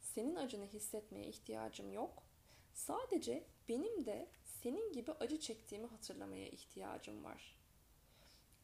Senin 0.00 0.36
acını 0.36 0.66
hissetmeye 0.66 1.26
ihtiyacım 1.26 1.92
yok. 1.92 2.22
Sadece 2.74 3.44
benim 3.68 4.04
de 4.06 4.28
senin 4.62 4.92
gibi 4.92 5.12
acı 5.12 5.40
çektiğimi 5.40 5.86
hatırlamaya 5.86 6.48
ihtiyacım 6.48 7.24
var. 7.24 7.56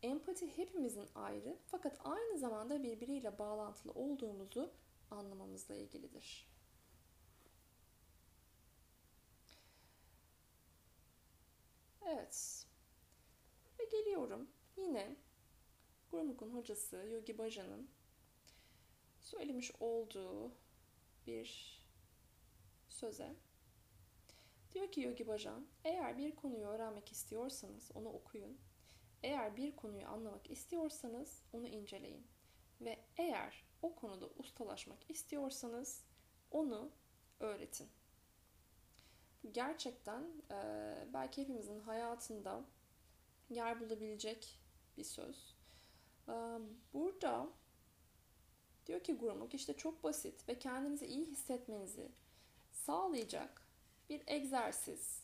Empati 0.03 0.59
hepimizin 0.59 1.09
ayrı 1.15 1.57
fakat 1.67 1.99
aynı 2.05 2.39
zamanda 2.39 2.83
birbiriyle 2.83 3.39
bağlantılı 3.39 3.93
olduğumuzu 3.93 4.71
anlamamızla 5.11 5.75
ilgilidir. 5.75 6.49
Evet. 12.07 12.67
Ve 13.79 13.85
geliyorum 13.85 14.51
yine 14.77 15.17
Gurmuk'un 16.11 16.51
hocası 16.51 16.97
Yogi 16.97 17.39
Bhaja'nın 17.39 17.91
söylemiş 19.21 19.73
olduğu 19.81 20.53
bir 21.27 21.81
söze. 22.89 23.37
Diyor 24.73 24.93
ki 24.93 25.01
Yogi 25.01 25.27
Bhajan, 25.27 25.67
eğer 25.85 26.19
bir 26.19 26.37
konuyu 26.37 26.67
öğrenmek 26.67 27.13
istiyorsanız 27.13 27.91
onu 27.95 28.09
okuyun. 28.09 28.59
Eğer 29.23 29.57
bir 29.57 29.77
konuyu 29.77 30.07
anlamak 30.07 30.51
istiyorsanız 30.51 31.43
onu 31.53 31.69
inceleyin. 31.69 32.27
Ve 32.81 33.05
eğer 33.17 33.66
o 33.83 33.95
konuda 33.95 34.27
ustalaşmak 34.39 35.11
istiyorsanız 35.11 36.03
onu 36.51 36.91
öğretin. 37.41 37.89
Gerçekten 39.53 40.23
e, 40.51 40.59
belki 41.13 41.43
hepimizin 41.43 41.81
hayatında 41.81 42.65
yer 43.51 43.81
bulabilecek 43.81 44.59
bir 44.97 45.05
söz. 45.05 45.57
E, 46.29 46.35
burada 46.95 47.49
diyor 48.87 49.01
ki 49.01 49.13
Gurmuk 49.13 49.55
işte 49.55 49.77
çok 49.77 50.05
basit 50.05 50.49
ve 50.49 50.59
kendinizi 50.59 51.07
iyi 51.07 51.27
hissetmenizi 51.27 52.09
sağlayacak 52.73 53.63
bir 54.09 54.23
egzersiz. 54.27 55.23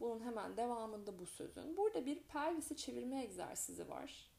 Bunun 0.00 0.20
hemen 0.20 0.56
devamında 0.56 1.18
bu 1.18 1.26
sözün. 1.26 1.76
Burada 1.76 2.06
bir 2.06 2.22
pelvisi 2.22 2.76
çevirme 2.76 3.22
egzersizi 3.22 3.88
var. 3.88 4.30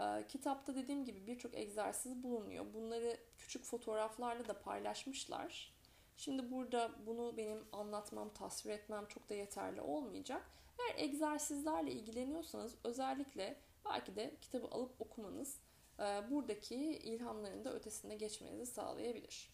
Ee, 0.00 0.26
kitapta 0.28 0.74
dediğim 0.74 1.04
gibi 1.04 1.26
birçok 1.26 1.54
egzersiz 1.54 2.22
bulunuyor. 2.22 2.74
Bunları 2.74 3.16
küçük 3.38 3.64
fotoğraflarla 3.64 4.48
da 4.48 4.60
paylaşmışlar. 4.60 5.74
Şimdi 6.16 6.50
burada 6.50 6.90
bunu 7.06 7.36
benim 7.36 7.64
anlatmam, 7.72 8.32
tasvir 8.32 8.70
etmem 8.70 9.06
çok 9.06 9.28
da 9.28 9.34
yeterli 9.34 9.80
olmayacak. 9.80 10.50
Eğer 10.78 11.04
egzersizlerle 11.04 11.92
ilgileniyorsanız 11.92 12.74
özellikle 12.84 13.56
belki 13.84 14.16
de 14.16 14.34
kitabı 14.40 14.66
alıp 14.66 15.00
okumanız 15.00 15.60
e, 15.98 16.30
buradaki 16.30 16.76
ilhamların 16.76 17.64
da 17.64 17.74
ötesinde 17.74 18.16
geçmenizi 18.16 18.66
sağlayabilir. 18.66 19.50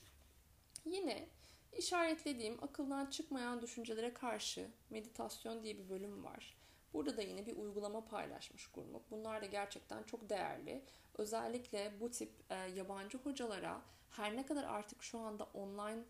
Yine 0.85 1.29
işaretlediğim 1.73 2.65
akıldan 2.65 3.07
çıkmayan 3.07 3.62
düşüncelere 3.62 4.15
karşı 4.15 4.71
meditasyon 4.91 5.62
diye 5.62 5.79
bir 5.79 5.88
bölüm 5.88 6.25
var. 6.25 6.57
Burada 6.93 7.16
da 7.16 7.23
yine 7.23 7.47
bir 7.47 7.57
uygulama 7.57 8.05
paylaşmış 8.05 8.66
Gurmuk. 8.66 9.11
Bunlar 9.11 9.43
da 9.43 9.47
gerçekten 9.47 10.02
çok 10.02 10.31
değerli. 10.31 10.83
Özellikle 11.19 12.00
bu 12.00 12.11
tip 12.11 12.33
e, 12.50 12.55
yabancı 12.55 13.19
hocalara 13.19 13.83
her 14.11 14.37
ne 14.37 14.47
kadar 14.47 14.64
artık 14.64 15.02
şu 15.02 15.19
anda 15.19 15.45
online 15.45 16.02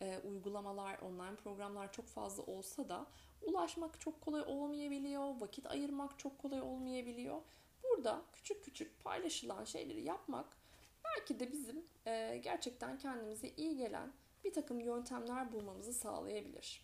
e, 0.00 0.18
uygulamalar, 0.18 0.98
online 0.98 1.36
programlar 1.36 1.92
çok 1.92 2.06
fazla 2.06 2.42
olsa 2.42 2.88
da 2.88 3.06
ulaşmak 3.42 4.00
çok 4.00 4.20
kolay 4.20 4.42
olmayabiliyor, 4.42 5.40
vakit 5.40 5.66
ayırmak 5.66 6.18
çok 6.18 6.38
kolay 6.38 6.60
olmayabiliyor. 6.60 7.40
Burada 7.82 8.22
küçük 8.32 8.64
küçük 8.64 9.04
paylaşılan 9.04 9.64
şeyleri 9.64 10.02
yapmak 10.02 10.56
belki 11.04 11.40
de 11.40 11.52
bizim 11.52 11.84
e, 12.06 12.40
gerçekten 12.44 12.98
kendimize 12.98 13.48
iyi 13.48 13.76
gelen 13.76 14.12
bir 14.44 14.52
takım 14.52 14.80
yöntemler 14.80 15.52
bulmamızı 15.52 15.92
sağlayabilir. 15.92 16.82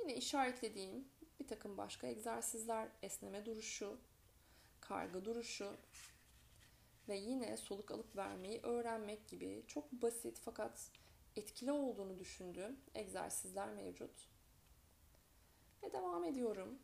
Yine 0.00 0.14
işaretlediğim 0.16 1.08
bir 1.40 1.46
takım 1.46 1.78
başka 1.78 2.06
egzersizler, 2.06 2.88
esneme 3.02 3.46
duruşu, 3.46 3.98
karga 4.80 5.24
duruşu 5.24 5.76
ve 7.08 7.16
yine 7.16 7.56
soluk 7.56 7.90
alıp 7.90 8.16
vermeyi 8.16 8.60
öğrenmek 8.62 9.28
gibi 9.28 9.64
çok 9.66 9.92
basit 9.92 10.38
fakat 10.44 10.90
etkili 11.36 11.72
olduğunu 11.72 12.18
düşündüğüm 12.18 12.80
egzersizler 12.94 13.68
mevcut. 13.68 14.28
Ve 15.82 15.92
devam 15.92 16.24
ediyorum. 16.24 16.78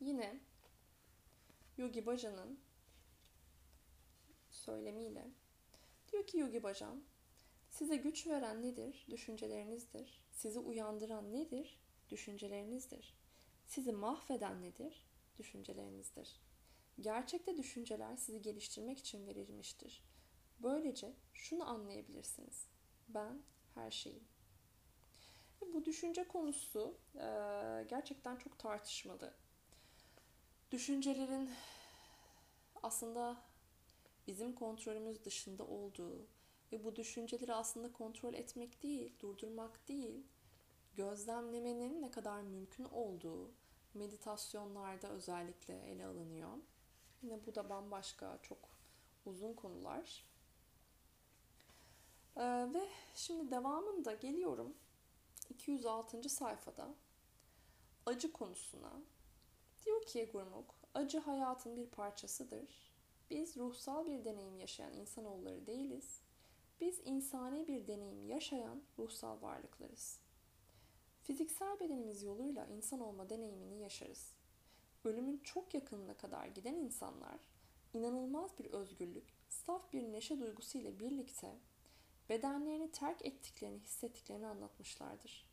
Yine 0.00 0.40
Yogi 1.78 2.06
Bhaja'nın 2.06 2.60
söylemiyle 4.50 5.30
diyor 6.12 6.26
ki 6.26 6.38
Yogi 6.38 6.62
Bhajan 6.62 7.02
size 7.70 7.96
güç 7.96 8.26
veren 8.26 8.62
nedir? 8.62 9.06
Düşüncelerinizdir. 9.10 10.24
Sizi 10.32 10.58
uyandıran 10.58 11.32
nedir? 11.32 11.78
Düşüncelerinizdir. 12.10 13.14
Sizi 13.66 13.92
mahveden 13.92 14.62
nedir? 14.62 15.06
Düşüncelerinizdir. 15.38 16.40
Gerçekte 17.00 17.56
düşünceler 17.56 18.16
sizi 18.16 18.42
geliştirmek 18.42 18.98
için 18.98 19.26
verilmiştir. 19.26 20.04
Böylece 20.58 21.12
şunu 21.32 21.68
anlayabilirsiniz. 21.68 22.68
Ben 23.08 23.42
her 23.74 23.90
şeyim. 23.90 24.24
Bu 25.72 25.84
düşünce 25.84 26.28
konusu 26.28 26.98
gerçekten 27.88 28.36
çok 28.36 28.58
tartışmalı. 28.58 29.34
Düşüncelerin 30.70 31.50
aslında 32.82 33.36
bizim 34.26 34.54
kontrolümüz 34.54 35.24
dışında 35.24 35.66
olduğu 35.66 36.26
ve 36.72 36.84
bu 36.84 36.96
düşünceleri 36.96 37.54
aslında 37.54 37.92
kontrol 37.92 38.34
etmek 38.34 38.82
değil, 38.82 39.12
durdurmak 39.20 39.88
değil, 39.88 40.26
gözlemlemenin 40.96 42.02
ne 42.02 42.10
kadar 42.10 42.42
mümkün 42.42 42.84
olduğu 42.84 43.50
meditasyonlarda 43.94 45.08
özellikle 45.08 45.78
ele 45.78 46.06
alınıyor. 46.06 46.58
Yine 47.22 47.46
bu 47.46 47.54
da 47.54 47.68
bambaşka 47.70 48.38
çok 48.42 48.58
uzun 49.26 49.52
konular. 49.52 50.24
Ee, 52.36 52.42
ve 52.74 52.88
şimdi 53.14 53.50
devamında 53.50 54.14
geliyorum 54.14 54.74
206. 55.50 56.28
sayfada 56.28 56.94
acı 58.06 58.32
konusuna. 58.32 58.92
Diyor 59.84 60.02
ki 60.06 60.30
Gurmuk, 60.32 60.74
acı 60.94 61.18
hayatın 61.18 61.76
bir 61.76 61.86
parçasıdır. 61.86 62.94
Biz 63.30 63.56
ruhsal 63.56 64.06
bir 64.06 64.24
deneyim 64.24 64.60
yaşayan 64.60 64.92
insanoğulları 64.92 65.66
değiliz. 65.66 66.20
Biz 66.80 67.00
insani 67.04 67.68
bir 67.68 67.86
deneyim 67.86 68.28
yaşayan 68.28 68.82
ruhsal 68.98 69.42
varlıklarız. 69.42 70.23
Fiziksel 71.24 71.80
bedenimiz 71.80 72.22
yoluyla 72.22 72.66
insan 72.66 73.00
olma 73.00 73.30
deneyimini 73.30 73.80
yaşarız. 73.80 74.32
Ölümün 75.04 75.38
çok 75.38 75.74
yakınına 75.74 76.16
kadar 76.16 76.46
giden 76.46 76.74
insanlar 76.74 77.40
inanılmaz 77.94 78.58
bir 78.58 78.64
özgürlük, 78.64 79.34
saf 79.48 79.92
bir 79.92 80.12
neşe 80.12 80.38
duygusu 80.38 80.78
ile 80.78 81.00
birlikte 81.00 81.58
bedenlerini 82.28 82.90
terk 82.90 83.26
ettiklerini 83.26 83.78
hissettiklerini 83.78 84.46
anlatmışlardır. 84.46 85.48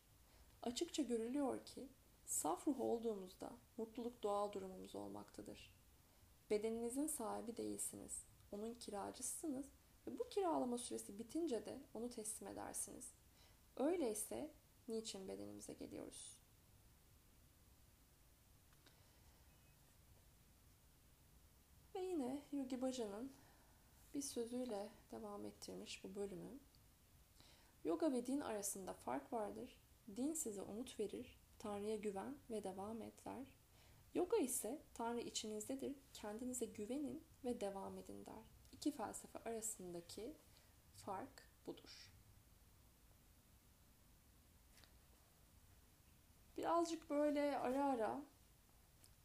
Açıkça 0.62 1.02
görülüyor 1.02 1.64
ki 1.64 1.88
saf 2.24 2.68
ruh 2.68 2.80
olduğumuzda 2.80 3.52
mutluluk 3.76 4.22
doğal 4.22 4.52
durumumuz 4.52 4.94
olmaktadır. 4.94 5.74
Bedeninizin 6.50 7.06
sahibi 7.06 7.56
değilsiniz. 7.56 8.24
Onun 8.52 8.74
kiracısınız 8.74 9.66
ve 10.06 10.18
bu 10.18 10.28
kiralama 10.28 10.78
süresi 10.78 11.18
bitince 11.18 11.64
de 11.64 11.78
onu 11.94 12.10
teslim 12.10 12.48
edersiniz. 12.48 13.12
Öyleyse 13.76 14.50
niçin 14.88 15.28
bedenimize 15.28 15.72
geliyoruz? 15.72 16.38
Ve 21.94 22.00
yine 22.00 22.42
Yogi 22.52 22.82
Bhaja'nın 22.82 23.32
bir 24.14 24.22
sözüyle 24.22 24.90
devam 25.10 25.44
ettirmiş 25.46 26.04
bu 26.04 26.14
bölümü. 26.14 26.58
Yoga 27.84 28.12
ve 28.12 28.26
din 28.26 28.40
arasında 28.40 28.94
fark 28.94 29.32
vardır. 29.32 29.76
Din 30.16 30.32
size 30.32 30.62
umut 30.62 31.00
verir, 31.00 31.38
Tanrı'ya 31.58 31.96
güven 31.96 32.36
ve 32.50 32.64
devam 32.64 33.02
et 33.02 33.24
der. 33.24 33.46
Yoga 34.14 34.36
ise 34.36 34.82
Tanrı 34.94 35.20
içinizdedir, 35.20 35.96
kendinize 36.12 36.66
güvenin 36.66 37.24
ve 37.44 37.60
devam 37.60 37.98
edin 37.98 38.26
der. 38.26 38.44
İki 38.72 38.90
felsefe 38.90 39.38
arasındaki 39.38 40.36
fark 40.94 41.48
budur. 41.66 42.12
Birazcık 46.56 47.10
böyle 47.10 47.58
ara 47.58 47.84
ara 47.84 48.22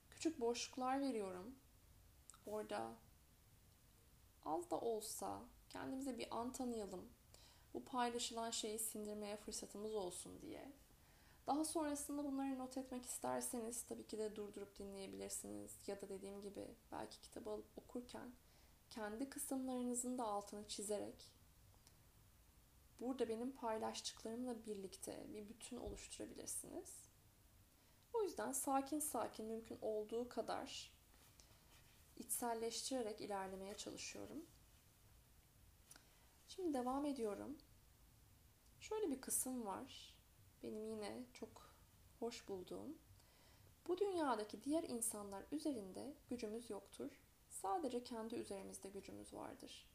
küçük 0.09 0.39
boşluklar 0.39 1.01
veriyorum. 1.01 1.55
Orada 2.45 2.95
az 4.45 4.71
da 4.71 4.79
olsa 4.79 5.41
kendimize 5.69 6.17
bir 6.17 6.37
an 6.37 6.51
tanıyalım. 6.51 7.09
Bu 7.73 7.85
paylaşılan 7.85 8.51
şeyi 8.51 8.79
sindirmeye 8.79 9.37
fırsatımız 9.37 9.95
olsun 9.95 10.41
diye. 10.41 10.71
Daha 11.47 11.65
sonrasında 11.65 12.23
bunları 12.23 12.59
not 12.59 12.77
etmek 12.77 13.05
isterseniz 13.05 13.83
tabii 13.83 14.07
ki 14.07 14.17
de 14.17 14.35
durdurup 14.35 14.79
dinleyebilirsiniz. 14.79 15.87
Ya 15.87 16.01
da 16.01 16.09
dediğim 16.09 16.41
gibi 16.41 16.67
belki 16.91 17.21
kitabı 17.21 17.49
alıp 17.49 17.77
okurken 17.77 18.31
kendi 18.89 19.29
kısımlarınızın 19.29 20.17
da 20.17 20.23
altını 20.23 20.67
çizerek 20.67 21.31
burada 22.99 23.29
benim 23.29 23.51
paylaştıklarımla 23.51 24.65
birlikte 24.65 25.27
bir 25.33 25.49
bütün 25.49 25.77
oluşturabilirsiniz. 25.77 27.06
O 28.17 28.23
yüzden 28.23 28.51
sakin 28.51 28.99
sakin 28.99 29.45
mümkün 29.45 29.77
olduğu 29.81 30.29
kadar 30.29 30.91
içselleştirerek 32.15 33.21
ilerlemeye 33.21 33.77
çalışıyorum. 33.77 34.45
Şimdi 36.47 36.73
devam 36.73 37.05
ediyorum. 37.05 37.57
Şöyle 38.79 39.11
bir 39.11 39.21
kısım 39.21 39.65
var. 39.65 40.15
Benim 40.63 40.87
yine 40.87 41.23
çok 41.33 41.75
hoş 42.19 42.47
bulduğum. 42.47 42.97
Bu 43.87 43.97
dünyadaki 43.97 44.63
diğer 44.63 44.83
insanlar 44.83 45.43
üzerinde 45.51 46.13
gücümüz 46.29 46.69
yoktur. 46.69 47.11
Sadece 47.49 48.03
kendi 48.03 48.35
üzerimizde 48.35 48.89
gücümüz 48.89 49.33
vardır. 49.33 49.89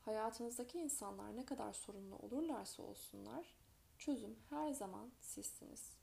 Hayatınızdaki 0.00 0.78
insanlar 0.78 1.36
ne 1.36 1.44
kadar 1.44 1.72
sorunlu 1.72 2.16
olurlarsa 2.16 2.82
olsunlar, 2.82 3.56
çözüm 3.98 4.38
her 4.50 4.72
zaman 4.72 5.12
sizsiniz. 5.20 5.99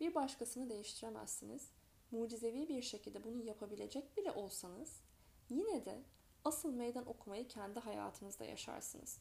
Bir 0.00 0.14
başkasını 0.14 0.70
değiştiremezsiniz 0.70 1.70
mucizevi 2.10 2.68
bir 2.68 2.82
şekilde 2.82 3.24
bunu 3.24 3.44
yapabilecek 3.44 4.16
bile 4.16 4.32
olsanız 4.32 5.00
yine 5.48 5.84
de 5.84 6.02
asıl 6.44 6.72
meydan 6.72 7.06
okumayı 7.06 7.48
kendi 7.48 7.80
hayatınızda 7.80 8.44
yaşarsınız. 8.44 9.18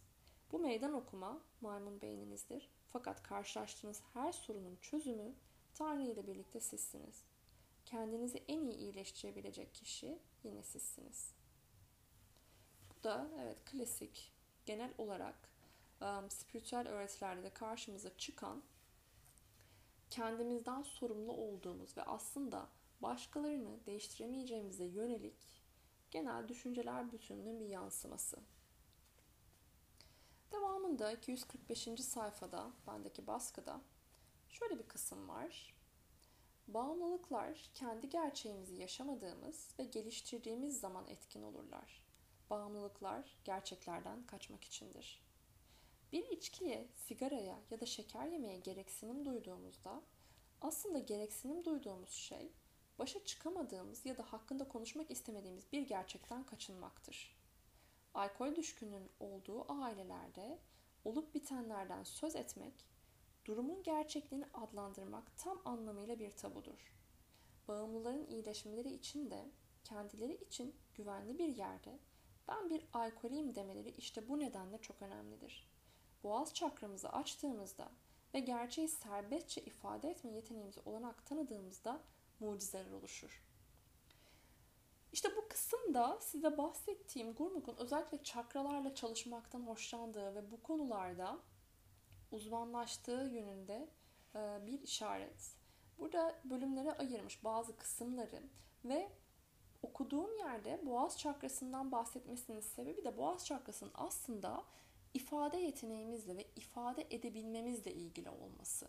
Bu 0.52 0.60
meydan 0.60 0.94
okuma 0.94 1.42
maymun 1.62 2.02
beyninizdir. 2.02 2.70
Fakat 2.88 3.24
karşılaştığınız 3.24 4.02
her 4.14 4.32
sorunun 4.32 4.78
çözümü 4.82 5.36
Tanrı 5.74 6.04
ile 6.04 6.28
birlikte 6.28 6.60
sizsiniz. 6.60 7.24
Kendinizi 7.86 8.44
en 8.48 8.62
iyi 8.62 8.74
iyileştirebilecek 8.74 9.74
kişi 9.74 10.20
yine 10.44 10.64
sizsiniz. 10.64 11.34
Bu 12.90 13.04
da 13.04 13.32
evet 13.40 13.66
klasik 13.66 14.34
genel 14.66 14.94
olarak 14.98 15.50
um, 16.02 16.30
spiritüel 16.30 16.88
öğretilerde 16.88 17.44
de 17.44 17.50
karşımıza 17.50 18.18
çıkan 18.18 18.64
kendimizden 20.10 20.82
sorumlu 20.82 21.32
olduğumuz 21.32 21.98
ve 21.98 22.04
aslında 22.04 22.68
başkalarını 23.02 23.86
değiştiremeyeceğimize 23.86 24.86
yönelik 24.86 25.64
genel 26.12 26.48
düşünceler 26.48 27.12
bütününün 27.12 27.60
bir 27.60 27.66
yansıması. 27.66 28.40
Devamında 30.52 31.12
245. 31.12 31.90
sayfada 32.00 32.72
bendeki 32.88 33.28
baskıda 33.28 33.82
şöyle 34.50 34.80
bir 34.80 34.88
kısım 34.88 35.30
var. 35.30 35.76
Bağımlılıklar 36.68 37.70
kendi 37.74 38.10
gerçeğimizi 38.10 38.76
yaşamadığımız 38.76 39.74
ve 39.80 39.84
geliştirdiğimiz 39.84 40.80
zaman 40.80 41.08
etkin 41.08 41.44
olurlar. 41.44 42.04
Bağımlılıklar 42.50 43.38
gerçeklerden 43.44 44.26
kaçmak 44.26 44.64
içindir. 44.64 45.29
Bir 46.12 46.28
içkiye, 46.30 46.88
sigaraya 46.96 47.60
ya 47.72 47.80
da 47.80 47.86
şeker 47.86 48.28
yemeye 48.28 48.58
gereksinim 48.58 49.26
duyduğumuzda 49.26 50.02
aslında 50.62 51.00
gereksinim 51.00 51.66
duyduğumuz 51.66 52.12
şey 52.12 52.52
başa 53.00 53.26
çıkamadığımız 53.26 54.06
ya 54.06 54.18
da 54.18 54.24
hakkında 54.24 54.68
konuşmak 54.68 55.12
istemediğimiz 55.12 55.72
bir 55.72 55.82
gerçekten 55.82 56.46
kaçınmaktır. 56.46 57.40
Alkol 58.14 58.56
düşkünün 58.56 59.12
olduğu 59.20 59.72
ailelerde 59.72 60.60
olup 61.06 61.34
bitenlerden 61.34 62.04
söz 62.04 62.36
etmek, 62.36 62.86
durumun 63.46 63.84
gerçekliğini 63.84 64.46
adlandırmak 64.54 65.38
tam 65.38 65.62
anlamıyla 65.66 66.20
bir 66.20 66.32
tabudur. 66.32 66.96
Bağımlıların 67.68 68.28
iyileşmeleri 68.28 68.90
için 68.90 69.32
de 69.32 69.52
kendileri 69.84 70.34
için 70.34 70.76
güvenli 70.96 71.38
bir 71.38 71.58
yerde 71.58 72.00
ben 72.48 72.70
bir 72.70 72.86
alkoliyim 72.94 73.56
demeleri 73.56 73.90
işte 73.90 74.30
bu 74.30 74.40
nedenle 74.40 74.78
çok 74.78 75.02
önemlidir. 75.02 75.70
Boğaz 76.24 76.54
çakramızı 76.54 77.10
açtığımızda 77.10 77.92
ve 78.34 78.40
gerçeği 78.40 78.88
serbestçe 78.88 79.62
ifade 79.62 80.10
etme 80.10 80.32
yeteneğimize 80.32 80.82
olanak 80.86 81.26
tanıdığımızda 81.26 82.02
mucizeler 82.40 82.92
oluşur. 82.92 83.44
İşte 85.12 85.30
bu 85.38 85.48
kısımda 85.48 86.18
size 86.22 86.58
bahsettiğim 86.58 87.34
Gurmuk'un 87.34 87.76
özellikle 87.78 88.24
çakralarla 88.24 88.96
çalışmaktan 88.96 89.62
hoşlandığı 89.62 90.36
ve 90.36 90.52
bu 90.52 90.64
konularda 90.64 91.40
uzmanlaştığı 92.32 93.30
yönünde 93.32 93.90
e, 94.36 94.66
bir 94.66 94.82
işaret. 94.82 95.56
Burada 96.00 96.40
bölümlere 96.44 96.92
ayırmış 96.92 97.44
bazı 97.44 97.78
kısımları 97.78 98.44
ve 98.86 99.12
okuduğum 99.84 100.38
yerde 100.38 100.82
boğaz 100.86 101.18
çakrasından 101.18 101.92
bahsetmesinin 101.92 102.60
sebebi 102.60 103.04
de 103.04 103.18
boğaz 103.18 103.46
çakrasının 103.46 103.92
aslında 103.96 104.64
ifade 105.14 105.58
yeteneğimizle 105.58 106.38
ve 106.38 106.46
ifade 106.56 107.08
edebilmemizle 107.10 107.94
ilgili 107.94 108.30
olması. 108.30 108.88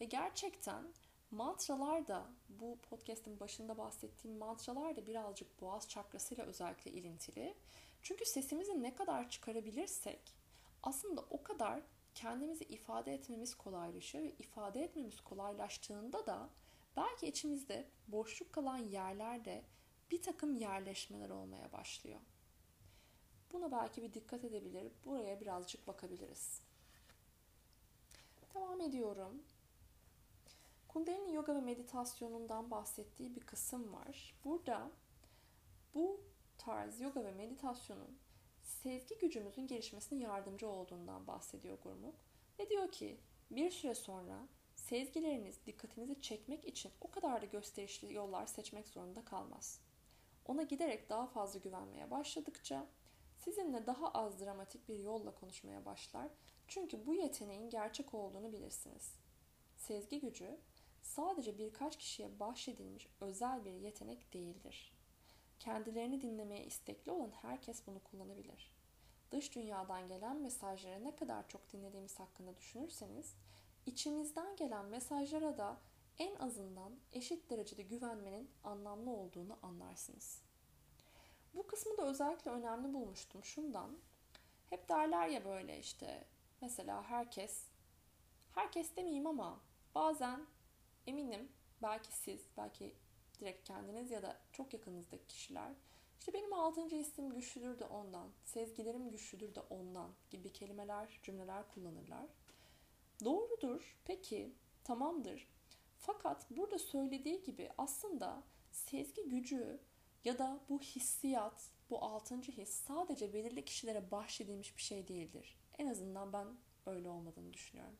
Ve 0.00 0.04
gerçekten 0.04 0.84
mantralar 1.30 2.06
da 2.06 2.26
bu 2.48 2.78
podcast'in 2.90 3.40
başında 3.40 3.78
bahsettiğim 3.78 4.38
mantralar 4.38 4.96
da 4.96 5.06
birazcık 5.06 5.60
boğaz 5.60 5.88
çakrasıyla 5.88 6.44
özellikle 6.44 6.90
ilintili. 6.90 7.54
Çünkü 8.02 8.24
sesimizi 8.24 8.82
ne 8.82 8.94
kadar 8.94 9.30
çıkarabilirsek 9.30 10.34
aslında 10.82 11.20
o 11.30 11.42
kadar 11.42 11.82
kendimizi 12.14 12.64
ifade 12.64 13.14
etmemiz 13.14 13.54
kolaylaşıyor 13.54 14.24
ve 14.24 14.32
ifade 14.38 14.84
etmemiz 14.84 15.20
kolaylaştığında 15.20 16.26
da 16.26 16.48
belki 16.96 17.26
içimizde 17.26 17.88
boşluk 18.08 18.52
kalan 18.52 18.78
yerlerde 18.78 19.64
bir 20.10 20.22
takım 20.22 20.56
yerleşmeler 20.56 21.30
olmaya 21.30 21.72
başlıyor. 21.72 22.20
Buna 23.52 23.72
belki 23.72 24.02
bir 24.02 24.14
dikkat 24.14 24.44
edebilir, 24.44 24.92
buraya 25.04 25.40
birazcık 25.40 25.88
bakabiliriz. 25.88 26.60
Devam 28.54 28.80
ediyorum. 28.80 29.42
Kundalini 30.88 31.34
yoga 31.34 31.54
ve 31.54 31.60
meditasyonundan 31.60 32.70
bahsettiği 32.70 33.36
bir 33.36 33.40
kısım 33.40 33.92
var. 33.92 34.34
Burada 34.44 34.90
bu 35.94 36.20
tarz 36.58 37.00
yoga 37.00 37.24
ve 37.24 37.32
meditasyonun 37.32 38.18
sezgi 38.62 39.18
gücümüzün 39.18 39.66
gelişmesine 39.66 40.22
yardımcı 40.22 40.68
olduğundan 40.68 41.26
bahsediyor 41.26 41.78
Gurmuk. 41.82 42.14
Ve 42.58 42.68
diyor 42.68 42.92
ki 42.92 43.20
bir 43.50 43.70
süre 43.70 43.94
sonra 43.94 44.48
sezgileriniz 44.74 45.66
dikkatinizi 45.66 46.20
çekmek 46.20 46.64
için 46.64 46.92
o 47.00 47.10
kadar 47.10 47.42
da 47.42 47.46
gösterişli 47.46 48.14
yollar 48.14 48.46
seçmek 48.46 48.88
zorunda 48.88 49.24
kalmaz. 49.24 49.80
Ona 50.46 50.62
giderek 50.62 51.10
daha 51.10 51.26
fazla 51.26 51.58
güvenmeye 51.58 52.10
başladıkça 52.10 52.86
sizinle 53.44 53.86
daha 53.86 54.08
az 54.08 54.40
dramatik 54.40 54.88
bir 54.88 54.98
yolla 54.98 55.34
konuşmaya 55.34 55.84
başlar. 55.84 56.28
Çünkü 56.68 57.06
bu 57.06 57.14
yeteneğin 57.14 57.70
gerçek 57.70 58.14
olduğunu 58.14 58.52
bilirsiniz. 58.52 59.14
Sezgi 59.76 60.20
gücü 60.20 60.58
sadece 61.02 61.58
birkaç 61.58 61.96
kişiye 61.96 62.40
bahşedilmiş 62.40 63.08
özel 63.20 63.64
bir 63.64 63.72
yetenek 63.72 64.32
değildir. 64.32 64.92
Kendilerini 65.58 66.20
dinlemeye 66.20 66.64
istekli 66.64 67.12
olan 67.12 67.30
herkes 67.30 67.86
bunu 67.86 67.98
kullanabilir. 68.02 68.72
Dış 69.30 69.54
dünyadan 69.54 70.08
gelen 70.08 70.36
mesajları 70.36 71.04
ne 71.04 71.16
kadar 71.16 71.48
çok 71.48 71.72
dinlediğimiz 71.72 72.18
hakkında 72.20 72.56
düşünürseniz, 72.56 73.34
içimizden 73.86 74.56
gelen 74.56 74.86
mesajlara 74.86 75.58
da 75.58 75.80
en 76.18 76.34
azından 76.34 76.92
eşit 77.12 77.50
derecede 77.50 77.82
güvenmenin 77.82 78.50
anlamlı 78.64 79.10
olduğunu 79.10 79.58
anlarsınız. 79.62 80.51
Bu 81.54 81.66
kısmı 81.66 81.96
da 81.96 82.02
özellikle 82.06 82.50
önemli 82.50 82.94
bulmuştum 82.94 83.44
şundan. 83.44 83.98
Hep 84.70 84.88
derler 84.88 85.28
ya 85.28 85.44
böyle 85.44 85.78
işte 85.78 86.24
mesela 86.60 87.02
herkes, 87.02 87.66
herkes 88.54 88.96
demeyeyim 88.96 89.26
ama 89.26 89.60
bazen 89.94 90.46
eminim 91.06 91.48
belki 91.82 92.12
siz, 92.12 92.46
belki 92.56 92.94
direkt 93.40 93.68
kendiniz 93.68 94.10
ya 94.10 94.22
da 94.22 94.36
çok 94.52 94.74
yakınızdaki 94.74 95.26
kişiler 95.26 95.72
işte 96.22 96.32
benim 96.32 96.52
altıncı 96.52 96.96
isim 96.96 97.30
güçlüdür 97.30 97.78
de 97.78 97.84
ondan, 97.84 98.30
sezgilerim 98.44 99.10
güçlüdür 99.10 99.54
de 99.54 99.60
ondan 99.60 100.10
gibi 100.30 100.52
kelimeler, 100.52 101.20
cümleler 101.22 101.68
kullanırlar. 101.68 102.26
Doğrudur, 103.24 103.96
peki, 104.04 104.54
tamamdır. 104.84 105.48
Fakat 105.98 106.50
burada 106.50 106.78
söylediği 106.78 107.42
gibi 107.42 107.70
aslında 107.78 108.42
sezgi 108.72 109.28
gücü 109.28 109.80
ya 110.24 110.38
da 110.38 110.60
bu 110.68 110.80
hissiyat, 110.80 111.70
bu 111.90 112.04
altıncı 112.04 112.52
his 112.52 112.70
sadece 112.70 113.32
belirli 113.32 113.64
kişilere 113.64 114.10
bahşedilmiş 114.10 114.76
bir 114.76 114.82
şey 114.82 115.08
değildir. 115.08 115.58
En 115.78 115.86
azından 115.86 116.32
ben 116.32 116.46
öyle 116.86 117.08
olmadığını 117.08 117.52
düşünüyorum. 117.52 117.96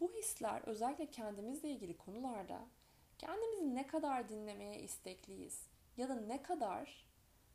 Bu 0.00 0.12
hisler 0.12 0.62
özellikle 0.66 1.10
kendimizle 1.10 1.70
ilgili 1.70 1.96
konularda 1.96 2.66
kendimizi 3.18 3.74
ne 3.74 3.86
kadar 3.86 4.28
dinlemeye 4.28 4.80
istekliyiz 4.80 5.66
ya 5.96 6.08
da 6.08 6.14
ne 6.14 6.42
kadar 6.42 7.06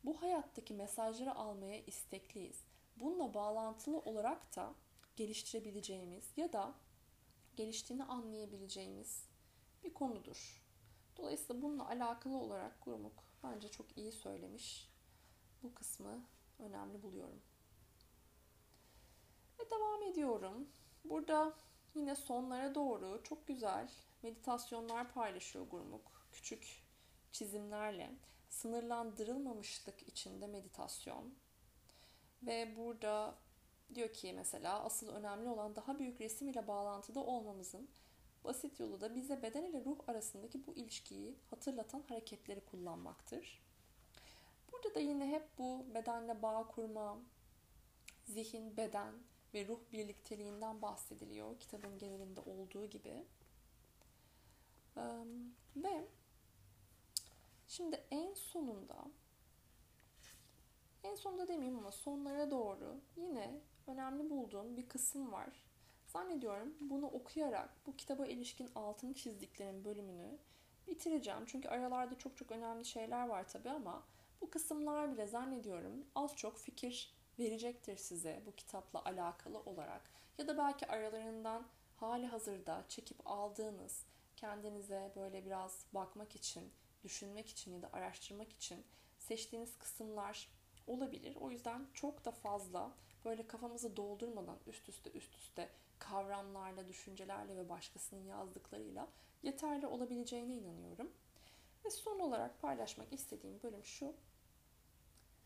bu 0.04 0.22
hayattaki 0.22 0.74
mesajları 0.74 1.34
almaya 1.34 1.80
istekliyiz. 1.84 2.64
Bununla 2.96 3.34
bağlantılı 3.34 3.98
olarak 3.98 4.56
da 4.56 4.74
geliştirebileceğimiz 5.16 6.24
ya 6.36 6.52
da 6.52 6.74
geliştiğini 7.56 8.04
anlayabileceğimiz 8.04 9.28
bir 9.84 9.94
konudur. 9.94 10.62
Dolayısıyla 11.16 11.62
bununla 11.62 11.88
alakalı 11.88 12.36
olarak 12.36 12.84
Gurmuk 12.84 13.29
bence 13.42 13.68
çok 13.68 13.98
iyi 13.98 14.12
söylemiş. 14.12 14.88
Bu 15.62 15.74
kısmı 15.74 16.24
önemli 16.58 17.02
buluyorum. 17.02 17.42
Ve 19.60 19.70
devam 19.70 20.02
ediyorum. 20.02 20.68
Burada 21.04 21.56
yine 21.94 22.14
sonlara 22.14 22.74
doğru 22.74 23.20
çok 23.24 23.46
güzel 23.46 23.90
meditasyonlar 24.22 25.12
paylaşıyor 25.12 25.66
Gurmuk. 25.66 26.26
Küçük 26.32 26.82
çizimlerle 27.32 28.14
sınırlandırılmamışlık 28.48 30.08
içinde 30.08 30.46
meditasyon. 30.46 31.34
Ve 32.42 32.76
burada 32.76 33.34
diyor 33.94 34.12
ki 34.12 34.32
mesela 34.32 34.84
asıl 34.84 35.08
önemli 35.08 35.48
olan 35.48 35.76
daha 35.76 35.98
büyük 35.98 36.20
resim 36.20 36.48
ile 36.48 36.66
bağlantıda 36.66 37.20
olmamızın 37.20 37.90
basit 38.44 38.80
yolu 38.80 39.00
da 39.00 39.14
bize 39.14 39.42
beden 39.42 39.62
ile 39.62 39.84
ruh 39.84 39.98
arasındaki 40.08 40.66
bu 40.66 40.74
ilişkiyi 40.74 41.34
hatırlatan 41.50 42.02
hareketleri 42.08 42.60
kullanmaktır. 42.60 43.62
Burada 44.72 44.94
da 44.94 45.00
yine 45.00 45.30
hep 45.30 45.58
bu 45.58 45.86
bedenle 45.94 46.42
bağ 46.42 46.66
kurma, 46.66 47.18
zihin, 48.24 48.76
beden 48.76 49.14
ve 49.54 49.66
ruh 49.66 49.80
birlikteliğinden 49.92 50.82
bahsediliyor 50.82 51.58
kitabın 51.58 51.98
genelinde 51.98 52.40
olduğu 52.40 52.86
gibi. 52.86 53.24
Ve 55.76 56.08
şimdi 57.68 58.04
en 58.10 58.34
sonunda 58.34 59.04
en 61.02 61.14
sonunda 61.14 61.48
demeyeyim 61.48 61.78
ama 61.78 61.92
sonlara 61.92 62.50
doğru 62.50 63.00
yine 63.16 63.60
önemli 63.86 64.30
bulduğum 64.30 64.76
bir 64.76 64.88
kısım 64.88 65.32
var. 65.32 65.69
Zannediyorum 66.12 66.74
bunu 66.80 67.06
okuyarak 67.06 67.86
bu 67.86 67.96
kitaba 67.96 68.26
ilişkin 68.26 68.70
altını 68.74 69.14
çizdiklerim 69.14 69.84
bölümünü 69.84 70.38
bitireceğim. 70.88 71.40
Çünkü 71.46 71.68
aralarda 71.68 72.18
çok 72.18 72.36
çok 72.36 72.52
önemli 72.52 72.84
şeyler 72.84 73.28
var 73.28 73.48
tabi 73.48 73.70
ama 73.70 74.02
bu 74.40 74.50
kısımlar 74.50 75.12
bile 75.12 75.26
zannediyorum 75.26 76.06
az 76.14 76.36
çok 76.36 76.58
fikir 76.58 77.14
verecektir 77.38 77.96
size 77.96 78.42
bu 78.46 78.52
kitapla 78.52 79.04
alakalı 79.04 79.58
olarak. 79.58 80.02
Ya 80.38 80.48
da 80.48 80.58
belki 80.58 80.86
aralarından 80.86 81.66
hali 81.96 82.26
hazırda 82.26 82.84
çekip 82.88 83.26
aldığınız, 83.26 84.04
kendinize 84.36 85.12
böyle 85.16 85.44
biraz 85.44 85.84
bakmak 85.94 86.36
için, 86.36 86.72
düşünmek 87.04 87.48
için 87.48 87.72
ya 87.72 87.82
da 87.82 87.90
araştırmak 87.92 88.52
için 88.52 88.84
seçtiğiniz 89.18 89.78
kısımlar 89.78 90.48
olabilir. 90.86 91.36
O 91.36 91.50
yüzden 91.50 91.86
çok 91.94 92.24
da 92.24 92.30
fazla 92.30 92.92
böyle 93.24 93.46
kafamızı 93.46 93.96
doldurmadan 93.96 94.56
üst 94.66 94.88
üste 94.88 95.10
üst 95.10 95.34
üste 95.34 95.68
kavramlarla, 96.00 96.88
düşüncelerle 96.88 97.56
ve 97.56 97.68
başkasının 97.68 98.24
yazdıklarıyla 98.24 99.08
yeterli 99.42 99.86
olabileceğine 99.86 100.54
inanıyorum. 100.54 101.12
Ve 101.84 101.90
son 101.90 102.18
olarak 102.20 102.60
paylaşmak 102.60 103.12
istediğim 103.12 103.62
bölüm 103.62 103.84
şu. 103.84 104.14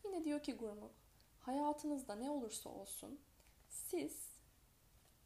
Yine 0.05 0.23
diyor 0.23 0.43
ki 0.43 0.53
Gurmuk, 0.53 0.91
hayatınızda 1.39 2.15
ne 2.15 2.29
olursa 2.29 2.69
olsun 2.69 3.19
siz 3.69 4.35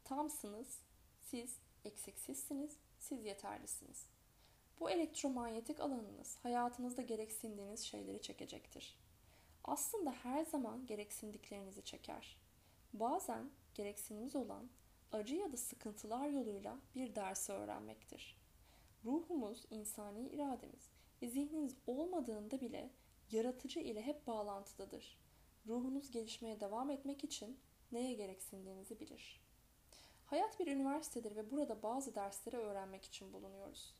tamsınız, 0.04 0.80
siz 1.20 1.58
eksiksizsiniz, 1.84 2.76
siz 2.98 3.24
yeterlisiniz. 3.24 4.06
Bu 4.80 4.90
elektromanyetik 4.90 5.80
alanınız 5.80 6.38
hayatınızda 6.42 7.02
gereksindiğiniz 7.02 7.80
şeyleri 7.80 8.22
çekecektir. 8.22 8.98
Aslında 9.64 10.12
her 10.12 10.44
zaman 10.44 10.86
gereksindiklerinizi 10.86 11.84
çeker. 11.84 12.38
Bazen 12.92 13.50
gereksinimiz 13.74 14.36
olan 14.36 14.70
acı 15.12 15.36
ya 15.36 15.52
da 15.52 15.56
sıkıntılar 15.56 16.28
yoluyla 16.28 16.78
bir 16.94 17.14
dersi 17.14 17.52
öğrenmektir. 17.52 18.36
Ruhumuz, 19.04 19.64
insani 19.70 20.28
irademiz 20.28 20.90
ve 21.22 21.28
zihniniz 21.28 21.76
olmadığında 21.86 22.60
bile 22.60 22.90
yaratıcı 23.30 23.80
ile 23.80 24.02
hep 24.02 24.26
bağlantıdadır. 24.26 25.18
Ruhunuz 25.66 26.10
gelişmeye 26.10 26.60
devam 26.60 26.90
etmek 26.90 27.24
için 27.24 27.60
neye 27.92 28.14
gereksindiğinizi 28.14 29.00
bilir. 29.00 29.40
Hayat 30.26 30.60
bir 30.60 30.66
üniversitedir 30.66 31.36
ve 31.36 31.50
burada 31.50 31.82
bazı 31.82 32.14
dersleri 32.14 32.56
öğrenmek 32.56 33.04
için 33.04 33.32
bulunuyoruz. 33.32 33.94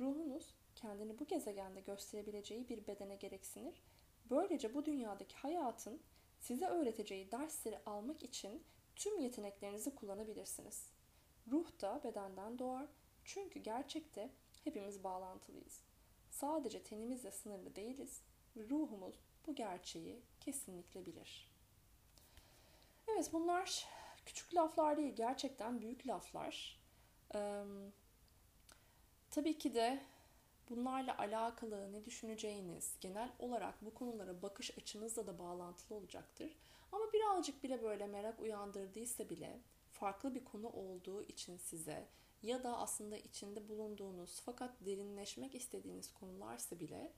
Ruhunuz 0.00 0.54
kendini 0.74 1.18
bu 1.18 1.26
gezegende 1.26 1.80
gösterebileceği 1.80 2.68
bir 2.68 2.86
bedene 2.86 3.16
gereksinir. 3.16 3.82
Böylece 4.30 4.74
bu 4.74 4.84
dünyadaki 4.84 5.36
hayatın 5.36 6.00
size 6.40 6.66
öğreteceği 6.66 7.32
dersleri 7.32 7.78
almak 7.86 8.22
için 8.22 8.64
tüm 8.98 9.18
yeteneklerinizi 9.18 9.94
kullanabilirsiniz. 9.94 10.90
Ruh 11.50 11.80
da 11.80 12.00
bedenden 12.04 12.58
doğar 12.58 12.86
çünkü 13.24 13.60
gerçekte 13.60 14.30
hepimiz 14.64 15.04
bağlantılıyız. 15.04 15.80
Sadece 16.30 16.82
tenimizle 16.82 17.30
sınırlı 17.30 17.76
değiliz 17.76 18.22
ve 18.56 18.68
ruhumuz 18.70 19.14
bu 19.46 19.54
gerçeği 19.54 20.22
kesinlikle 20.40 21.06
bilir. 21.06 21.50
Evet 23.08 23.30
bunlar 23.32 23.88
küçük 24.26 24.54
laflar 24.54 24.96
değil 24.96 25.14
gerçekten 25.14 25.80
büyük 25.80 26.06
laflar. 26.06 26.80
Ee, 27.34 27.64
tabii 29.30 29.58
ki 29.58 29.74
de 29.74 30.00
bunlarla 30.70 31.18
alakalı 31.18 31.92
ne 31.92 32.04
düşüneceğiniz 32.04 32.96
genel 33.00 33.30
olarak 33.38 33.84
bu 33.84 33.94
konulara 33.94 34.42
bakış 34.42 34.78
açınızla 34.78 35.26
da 35.26 35.38
bağlantılı 35.38 35.96
olacaktır. 35.98 36.58
Ama 36.92 37.12
birazcık 37.12 37.62
bile 37.62 37.82
böyle 37.82 38.06
merak 38.06 38.40
uyandırdıysa 38.40 39.28
bile 39.28 39.60
farklı 39.90 40.34
bir 40.34 40.44
konu 40.44 40.68
olduğu 40.68 41.22
için 41.22 41.56
size 41.56 42.08
ya 42.42 42.64
da 42.64 42.78
aslında 42.78 43.16
içinde 43.16 43.68
bulunduğunuz 43.68 44.40
fakat 44.40 44.70
derinleşmek 44.80 45.54
istediğiniz 45.54 46.14
konularsa 46.14 46.80
bile 46.80 47.12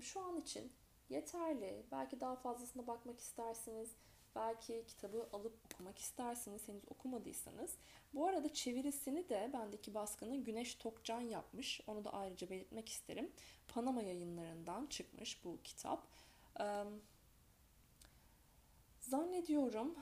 şu 0.00 0.20
an 0.20 0.36
için 0.36 0.72
yeterli. 1.08 1.86
Belki 1.92 2.20
daha 2.20 2.36
fazlasına 2.36 2.86
bakmak 2.86 3.20
istersiniz. 3.20 3.90
Belki 4.34 4.84
kitabı 4.86 5.28
alıp 5.32 5.58
okumak 5.64 5.98
istersiniz 5.98 6.68
henüz 6.68 6.82
okumadıysanız. 6.88 7.76
Bu 8.14 8.26
arada 8.26 8.52
çevirisini 8.52 9.28
de 9.28 9.50
bendeki 9.52 9.94
baskının 9.94 10.44
Güneş 10.44 10.74
Tokcan 10.74 11.20
yapmış. 11.20 11.80
Onu 11.86 12.04
da 12.04 12.12
ayrıca 12.12 12.50
belirtmek 12.50 12.88
isterim. 12.88 13.32
Panama 13.68 14.02
yayınlarından 14.02 14.86
çıkmış 14.86 15.44
bu 15.44 15.58
kitap. 15.64 16.06
Zannediyorum 19.08 19.94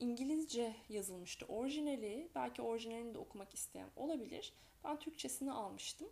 İngilizce 0.00 0.76
yazılmıştı 0.88 1.46
orijinali. 1.46 2.28
Belki 2.34 2.62
orijinalini 2.62 3.14
de 3.14 3.18
okumak 3.18 3.54
isteyen 3.54 3.88
olabilir. 3.96 4.52
Ben 4.84 4.98
Türkçesini 4.98 5.52
almıştım. 5.52 6.08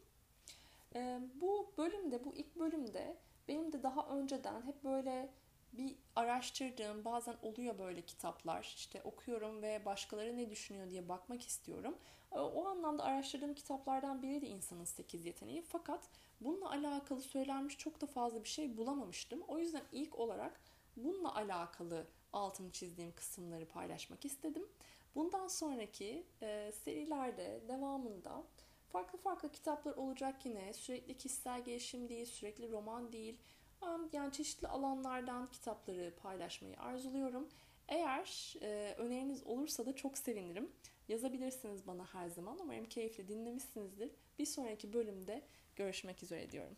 Ee, 0.94 1.20
bu 1.40 1.72
bölümde, 1.78 2.24
bu 2.24 2.34
ilk 2.36 2.56
bölümde 2.56 3.16
benim 3.48 3.72
de 3.72 3.82
daha 3.82 4.06
önceden 4.06 4.62
hep 4.62 4.84
böyle 4.84 5.28
bir 5.72 5.94
araştırdığım 6.16 7.04
bazen 7.04 7.36
oluyor 7.42 7.78
böyle 7.78 8.02
kitaplar. 8.02 8.74
İşte 8.76 9.02
okuyorum 9.02 9.62
ve 9.62 9.84
başkaları 9.84 10.36
ne 10.36 10.50
düşünüyor 10.50 10.90
diye 10.90 11.08
bakmak 11.08 11.46
istiyorum. 11.46 11.96
Ee, 12.32 12.38
o 12.38 12.66
anlamda 12.66 13.04
araştırdığım 13.04 13.54
kitaplardan 13.54 14.22
biri 14.22 14.42
de 14.42 14.46
insanın 14.46 14.84
8 14.84 15.26
yeteneği. 15.26 15.62
Fakat 15.62 16.00
bununla 16.40 16.70
alakalı 16.70 17.20
söylenmiş 17.20 17.78
çok 17.78 18.00
da 18.00 18.06
fazla 18.06 18.44
bir 18.44 18.48
şey 18.48 18.76
bulamamıştım. 18.76 19.42
O 19.48 19.58
yüzden 19.58 19.82
ilk 19.92 20.18
olarak 20.18 20.60
bununla 20.96 21.34
alakalı 21.34 22.06
altını 22.32 22.70
çizdiğim 22.72 23.12
kısımları 23.12 23.66
paylaşmak 23.66 24.24
istedim. 24.24 24.68
Bundan 25.14 25.48
sonraki 25.48 26.26
e, 26.42 26.72
serilerde 26.72 27.60
devamında 27.68 28.44
farklı 28.88 29.18
farklı 29.18 29.52
kitaplar 29.52 29.92
olacak 29.96 30.46
yine. 30.46 30.72
Sürekli 30.72 31.16
kişisel 31.16 31.64
gelişim 31.64 32.08
değil, 32.08 32.26
sürekli 32.26 32.70
roman 32.70 33.12
değil. 33.12 33.38
Yani 34.12 34.32
çeşitli 34.32 34.68
alanlardan 34.68 35.50
kitapları 35.50 36.14
paylaşmayı 36.22 36.78
arzuluyorum. 36.78 37.48
Eğer 37.88 38.54
e, 38.62 38.94
öneriniz 38.98 39.42
olursa 39.46 39.86
da 39.86 39.96
çok 39.96 40.18
sevinirim. 40.18 40.72
Yazabilirsiniz 41.08 41.86
bana 41.86 42.04
her 42.04 42.28
zaman. 42.28 42.58
Umarım 42.62 42.84
keyifli 42.84 43.28
dinlemişsinizdir. 43.28 44.10
Bir 44.38 44.46
sonraki 44.46 44.92
bölümde 44.92 45.42
görüşmek 45.76 46.22
üzere 46.22 46.50
diyorum. 46.50 46.76